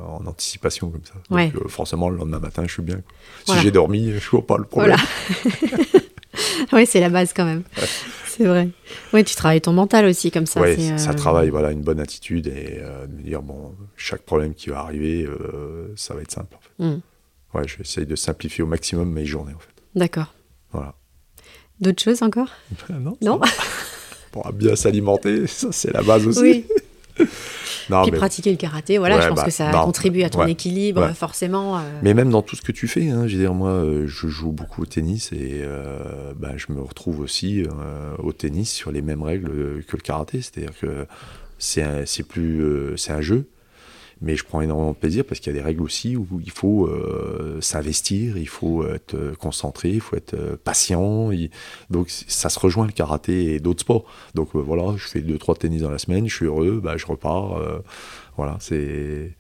en 0.07 0.25
anticipation 0.27 0.89
comme 0.89 1.05
ça. 1.05 1.13
Ouais. 1.33 1.49
Donc, 1.49 1.63
euh, 1.63 1.67
forcément, 1.69 2.09
le 2.09 2.17
lendemain 2.17 2.39
matin, 2.39 2.63
je 2.67 2.73
suis 2.73 2.83
bien. 2.83 3.01
Voilà. 3.47 3.61
Si 3.61 3.65
j'ai 3.65 3.71
dormi, 3.71 4.11
je 4.11 4.29
vois 4.29 4.45
pas 4.45 4.57
le 4.57 4.65
problème. 4.65 4.97
Voilà. 5.43 6.03
oui, 6.73 6.85
c'est 6.85 6.99
la 6.99 7.09
base 7.09 7.33
quand 7.33 7.45
même. 7.45 7.63
C'est 8.37 8.45
vrai. 8.45 8.69
Oui, 9.13 9.23
tu 9.23 9.35
travailles 9.35 9.61
ton 9.61 9.73
mental 9.73 10.05
aussi 10.05 10.31
comme 10.31 10.47
ça. 10.47 10.59
ouais, 10.59 10.75
c'est, 10.75 10.97
ça 10.97 11.11
euh, 11.11 11.13
travaille, 11.13 11.49
voilà, 11.49 11.71
une 11.71 11.83
bonne 11.83 11.99
attitude 11.99 12.47
et 12.47 12.79
euh, 12.79 13.05
de 13.05 13.13
me 13.13 13.21
dire, 13.21 13.43
bon, 13.43 13.75
chaque 13.95 14.23
problème 14.23 14.55
qui 14.55 14.71
va 14.71 14.79
arriver, 14.79 15.23
euh, 15.23 15.93
ça 15.95 16.15
va 16.15 16.21
être 16.21 16.31
simple. 16.31 16.55
En 16.55 16.59
fait. 16.59 16.95
Mm. 16.95 17.01
Ouais, 17.53 17.67
je 17.67 17.77
vais 17.77 17.83
essayer 17.83 18.05
de 18.05 18.15
simplifier 18.15 18.63
au 18.63 18.67
maximum 18.67 19.11
mes 19.11 19.25
journées, 19.25 19.53
en 19.53 19.59
fait. 19.59 19.73
D'accord. 19.95 20.33
Voilà. 20.71 20.95
D'autres 21.79 22.01
choses 22.03 22.21
encore? 22.23 22.49
Non, 22.89 23.17
Non? 23.21 23.37
va. 23.37 23.45
Pour 24.31 24.51
bien 24.53 24.75
s'alimenter, 24.75 25.45
ça, 25.47 25.71
c'est 25.71 25.91
la 25.93 26.01
base 26.01 26.25
aussi. 26.27 26.39
Oui. 26.41 26.65
Non, 27.89 28.03
Puis 28.03 28.11
mais, 28.11 28.17
pratiquer 28.17 28.49
le 28.49 28.55
karaté, 28.55 28.97
voilà, 28.97 29.17
Ouais, 29.17 29.21
je 29.23 29.27
pense 29.27 29.35
bah, 29.39 29.43
que 29.45 29.51
ça 29.51 29.69
non, 29.69 29.83
contribue 29.83 30.23
à 30.23 30.29
ton 30.29 30.39
ouais, 30.39 30.51
équilibre, 30.53 31.01
ouais. 31.01 31.13
forcément. 31.13 31.77
euh, 31.77 31.81
mais 32.01 32.13
même 32.13 32.29
dans 32.29 32.41
tout 32.41 32.55
ce 32.55 32.61
que 32.61 32.71
tu 32.71 32.87
fais, 32.87 33.09
hein, 33.09 33.27
je 33.27 33.35
veux 33.35 33.41
dire, 33.41 33.53
moi, 33.53 33.71
euh, 33.71 34.07
je 34.07 34.27
joue 34.29 34.53
beaucoup 34.53 34.83
au 34.83 34.85
tennis 34.85 35.33
et 35.33 35.59
euh, 35.63 36.33
ben, 36.33 36.53
je 36.55 36.71
me 36.71 36.81
retrouve 36.81 37.19
aussi 37.19 37.61
euh, 37.63 38.15
au 38.19 38.31
tennis 38.31 38.71
sur 38.71 38.91
les 38.93 39.01
mêmes 39.01 39.21
règles 39.21 39.83
que 39.83 39.97
le 39.97 40.01
karaté. 40.01 40.41
C'est-à-dire 40.41 40.71
que 40.79 41.05
c'est 41.59 41.83
un, 41.83 42.03
plus, 42.27 42.63
c'est 42.95 43.11
un 43.11 43.19
jeu, 43.21 43.49
mais 44.21 44.35
je 44.35 44.43
prends 44.43 44.61
énormément 44.61 44.91
de 44.91 44.97
plaisir 44.97 45.25
parce 45.25 45.39
qu'il 45.39 45.53
y 45.53 45.55
a 45.55 45.59
des 45.59 45.65
règles 45.65 45.81
aussi 45.81 46.15
où 46.15 46.27
il 46.43 46.51
faut 46.51 46.87
euh, 46.87 47.59
s'investir, 47.61 48.37
il 48.37 48.47
faut 48.47 48.85
être 48.87 49.33
concentré, 49.39 49.89
il 49.91 50.01
faut 50.01 50.15
être 50.15 50.33
euh, 50.33 50.55
patient. 50.63 51.31
il- 51.31 51.49
Donc 51.89 52.09
ça 52.09 52.49
se 52.49 52.59
rejoint 52.59 52.85
le 52.85 52.91
karaté 52.93 53.55
et 53.55 53.59
d'autres 53.59 53.81
sports. 53.81 54.05
Donc 54.35 54.55
euh, 54.55 54.59
voilà, 54.59 54.95
je 54.97 55.07
fais 55.07 55.21
deux 55.21 55.37
trois 55.37 55.55
tennis 55.55 55.81
dans 55.81 55.91
la 55.91 55.97
semaine, 55.97 56.27
je 56.27 56.35
suis 56.35 56.45
heureux, 56.45 56.79
bah, 56.83 56.97
je 56.97 57.05
repars. 57.05 57.59
voilà, 58.37 58.57
c'est 58.59 59.31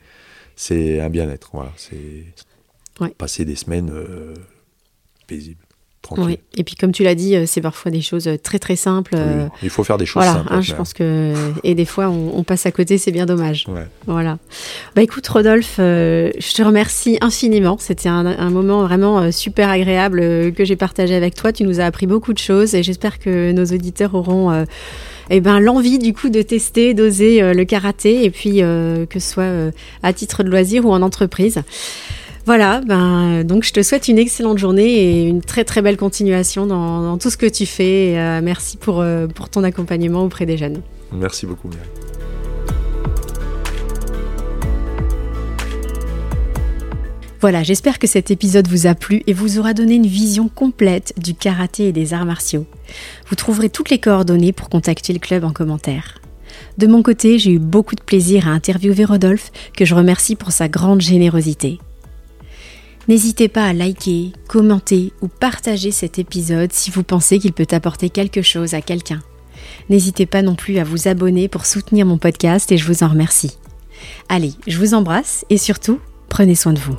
c'est 0.55 0.99
un 0.99 1.09
bien-être. 1.09 1.49
Voilà, 1.53 1.71
c'est 1.77 2.25
Ouais. 2.99 3.09
passer 3.09 3.43
des 3.43 3.55
semaines 3.55 3.91
paisibles, 5.25 5.62
oui. 6.11 6.39
Et 6.57 6.63
puis, 6.63 6.75
comme 6.75 6.91
tu 6.91 7.03
l'as 7.03 7.15
dit, 7.15 7.35
euh, 7.35 7.45
c'est 7.47 7.61
parfois 7.61 7.89
des 7.91 8.01
choses 8.01 8.27
euh, 8.27 8.37
très 8.37 8.59
très 8.59 8.75
simples. 8.75 9.13
euh, 9.17 9.45
Oui, 9.45 9.49
Il 9.63 9.69
faut 9.69 9.83
faire 9.83 9.97
des 9.97 10.05
choses 10.05 10.21
Voilà, 10.23 10.39
simples. 10.39 10.53
hein, 10.53 10.61
je 10.61 10.73
pense 10.75 10.93
que. 10.93 11.33
Et 11.63 11.75
des 11.75 11.85
fois, 11.85 12.09
on, 12.09 12.37
on 12.37 12.43
passe 12.43 12.65
à 12.65 12.71
côté, 12.71 12.97
c'est 12.97 13.11
bien 13.11 13.25
dommage. 13.25 13.65
Ouais. 13.69 13.87
Voilà. 14.05 14.37
Bah 14.95 15.01
écoute, 15.01 15.25
Rodolphe, 15.27 15.77
euh, 15.79 16.29
je 16.37 16.53
te 16.53 16.61
remercie 16.61 17.17
infiniment. 17.21 17.77
C'était 17.79 18.09
un, 18.09 18.25
un 18.25 18.49
moment 18.49 18.83
vraiment 18.83 19.31
super 19.31 19.69
agréable 19.69 20.19
que 20.53 20.65
j'ai 20.65 20.75
partagé 20.75 21.15
avec 21.15 21.35
toi. 21.35 21.51
Tu 21.53 21.63
nous 21.63 21.79
as 21.79 21.85
appris 21.85 22.05
beaucoup 22.07 22.33
de 22.33 22.39
choses 22.39 22.75
et 22.75 22.83
j'espère 22.83 23.17
que 23.19 23.51
nos 23.51 23.65
auditeurs 23.65 24.13
auront 24.13 24.51
euh, 24.51 24.65
eh 25.29 25.39
ben, 25.39 25.59
l'envie 25.61 25.99
du 25.99 26.13
coup 26.13 26.29
de 26.29 26.41
tester, 26.41 26.93
d'oser 26.93 27.53
le 27.53 27.63
karaté, 27.63 28.25
et 28.25 28.29
puis 28.29 28.57
que 28.59 29.19
ce 29.19 29.31
soit 29.31 29.71
à 30.03 30.11
titre 30.13 30.43
de 30.43 30.49
loisir 30.49 30.85
ou 30.85 30.91
en 30.91 31.01
entreprise. 31.01 31.61
Voilà, 32.45 32.81
ben, 32.81 33.43
donc 33.43 33.63
je 33.63 33.71
te 33.71 33.81
souhaite 33.81 34.09
une 34.09 34.17
excellente 34.17 34.57
journée 34.57 34.89
et 34.89 35.23
une 35.23 35.41
très 35.41 35.63
très 35.63 35.81
belle 35.81 35.97
continuation 35.97 36.65
dans, 36.65 37.17
tout 37.17 37.29
ce 37.29 37.37
que 37.37 37.45
tu 37.45 37.65
fais. 37.65 38.41
merci 38.41 38.75
pour, 38.75 39.03
pour 39.33 39.49
ton 39.49 39.63
accompagnement 39.63 40.23
auprès 40.23 40.45
des 40.45 40.57
jeunes. 40.57 40.81
Merci 41.13 41.45
beaucoup 41.45 41.69
Mireille. 41.69 42.03
Voilà, 47.43 47.61
j'espère 47.61 47.99
que 47.99 48.07
cet 48.07 48.31
épisode 48.31 48.69
vous 48.69 48.87
a 48.87 48.95
plu 48.95 49.21
et 49.27 49.33
vous 49.33 49.59
aura 49.59 49.73
donné 49.73 49.95
une 49.95 50.07
vision 50.07 50.47
complète 50.47 51.13
du 51.17 51.35
karaté 51.35 51.89
et 51.89 51.91
des 51.91 52.13
arts 52.13 52.25
martiaux. 52.25 52.65
Vous 53.27 53.35
trouverez 53.35 53.69
toutes 53.69 53.89
les 53.89 53.99
coordonnées 53.99 54.53
pour 54.53 54.69
contacter 54.69 55.11
le 55.11 55.19
club 55.19 55.43
en 55.43 55.51
commentaire. 55.51 56.21
De 56.77 56.87
mon 56.87 57.03
côté, 57.03 57.39
j'ai 57.39 57.51
eu 57.51 57.59
beaucoup 57.59 57.95
de 57.95 58.01
plaisir 58.01 58.47
à 58.47 58.51
interviewer 58.51 59.03
Rodolphe, 59.03 59.51
que 59.75 59.83
je 59.83 59.93
remercie 59.93 60.37
pour 60.37 60.53
sa 60.53 60.69
grande 60.69 61.01
générosité. 61.01 61.79
N'hésitez 63.07 63.49
pas 63.49 63.65
à 63.65 63.73
liker, 63.73 64.31
commenter 64.47 65.11
ou 65.21 65.27
partager 65.27 65.91
cet 65.91 66.19
épisode 66.19 66.71
si 66.71 66.89
vous 66.89 67.03
pensez 67.03 67.37
qu'il 67.37 67.51
peut 67.51 67.67
apporter 67.71 68.09
quelque 68.09 68.41
chose 68.41 68.73
à 68.73 68.81
quelqu'un. 68.81 69.21
N'hésitez 69.89 70.25
pas 70.25 70.41
non 70.41 70.55
plus 70.55 70.77
à 70.77 70.85
vous 70.85 71.07
abonner 71.09 71.49
pour 71.49 71.65
soutenir 71.65 72.05
mon 72.05 72.17
podcast 72.17 72.71
et 72.71 72.77
je 72.77 72.87
vous 72.87 73.03
en 73.03 73.09
remercie. 73.09 73.57
Allez, 74.29 74.53
je 74.67 74.77
vous 74.77 74.93
embrasse 74.93 75.45
et 75.49 75.57
surtout, 75.57 75.99
prenez 76.29 76.55
soin 76.55 76.73
de 76.73 76.79
vous. 76.79 76.95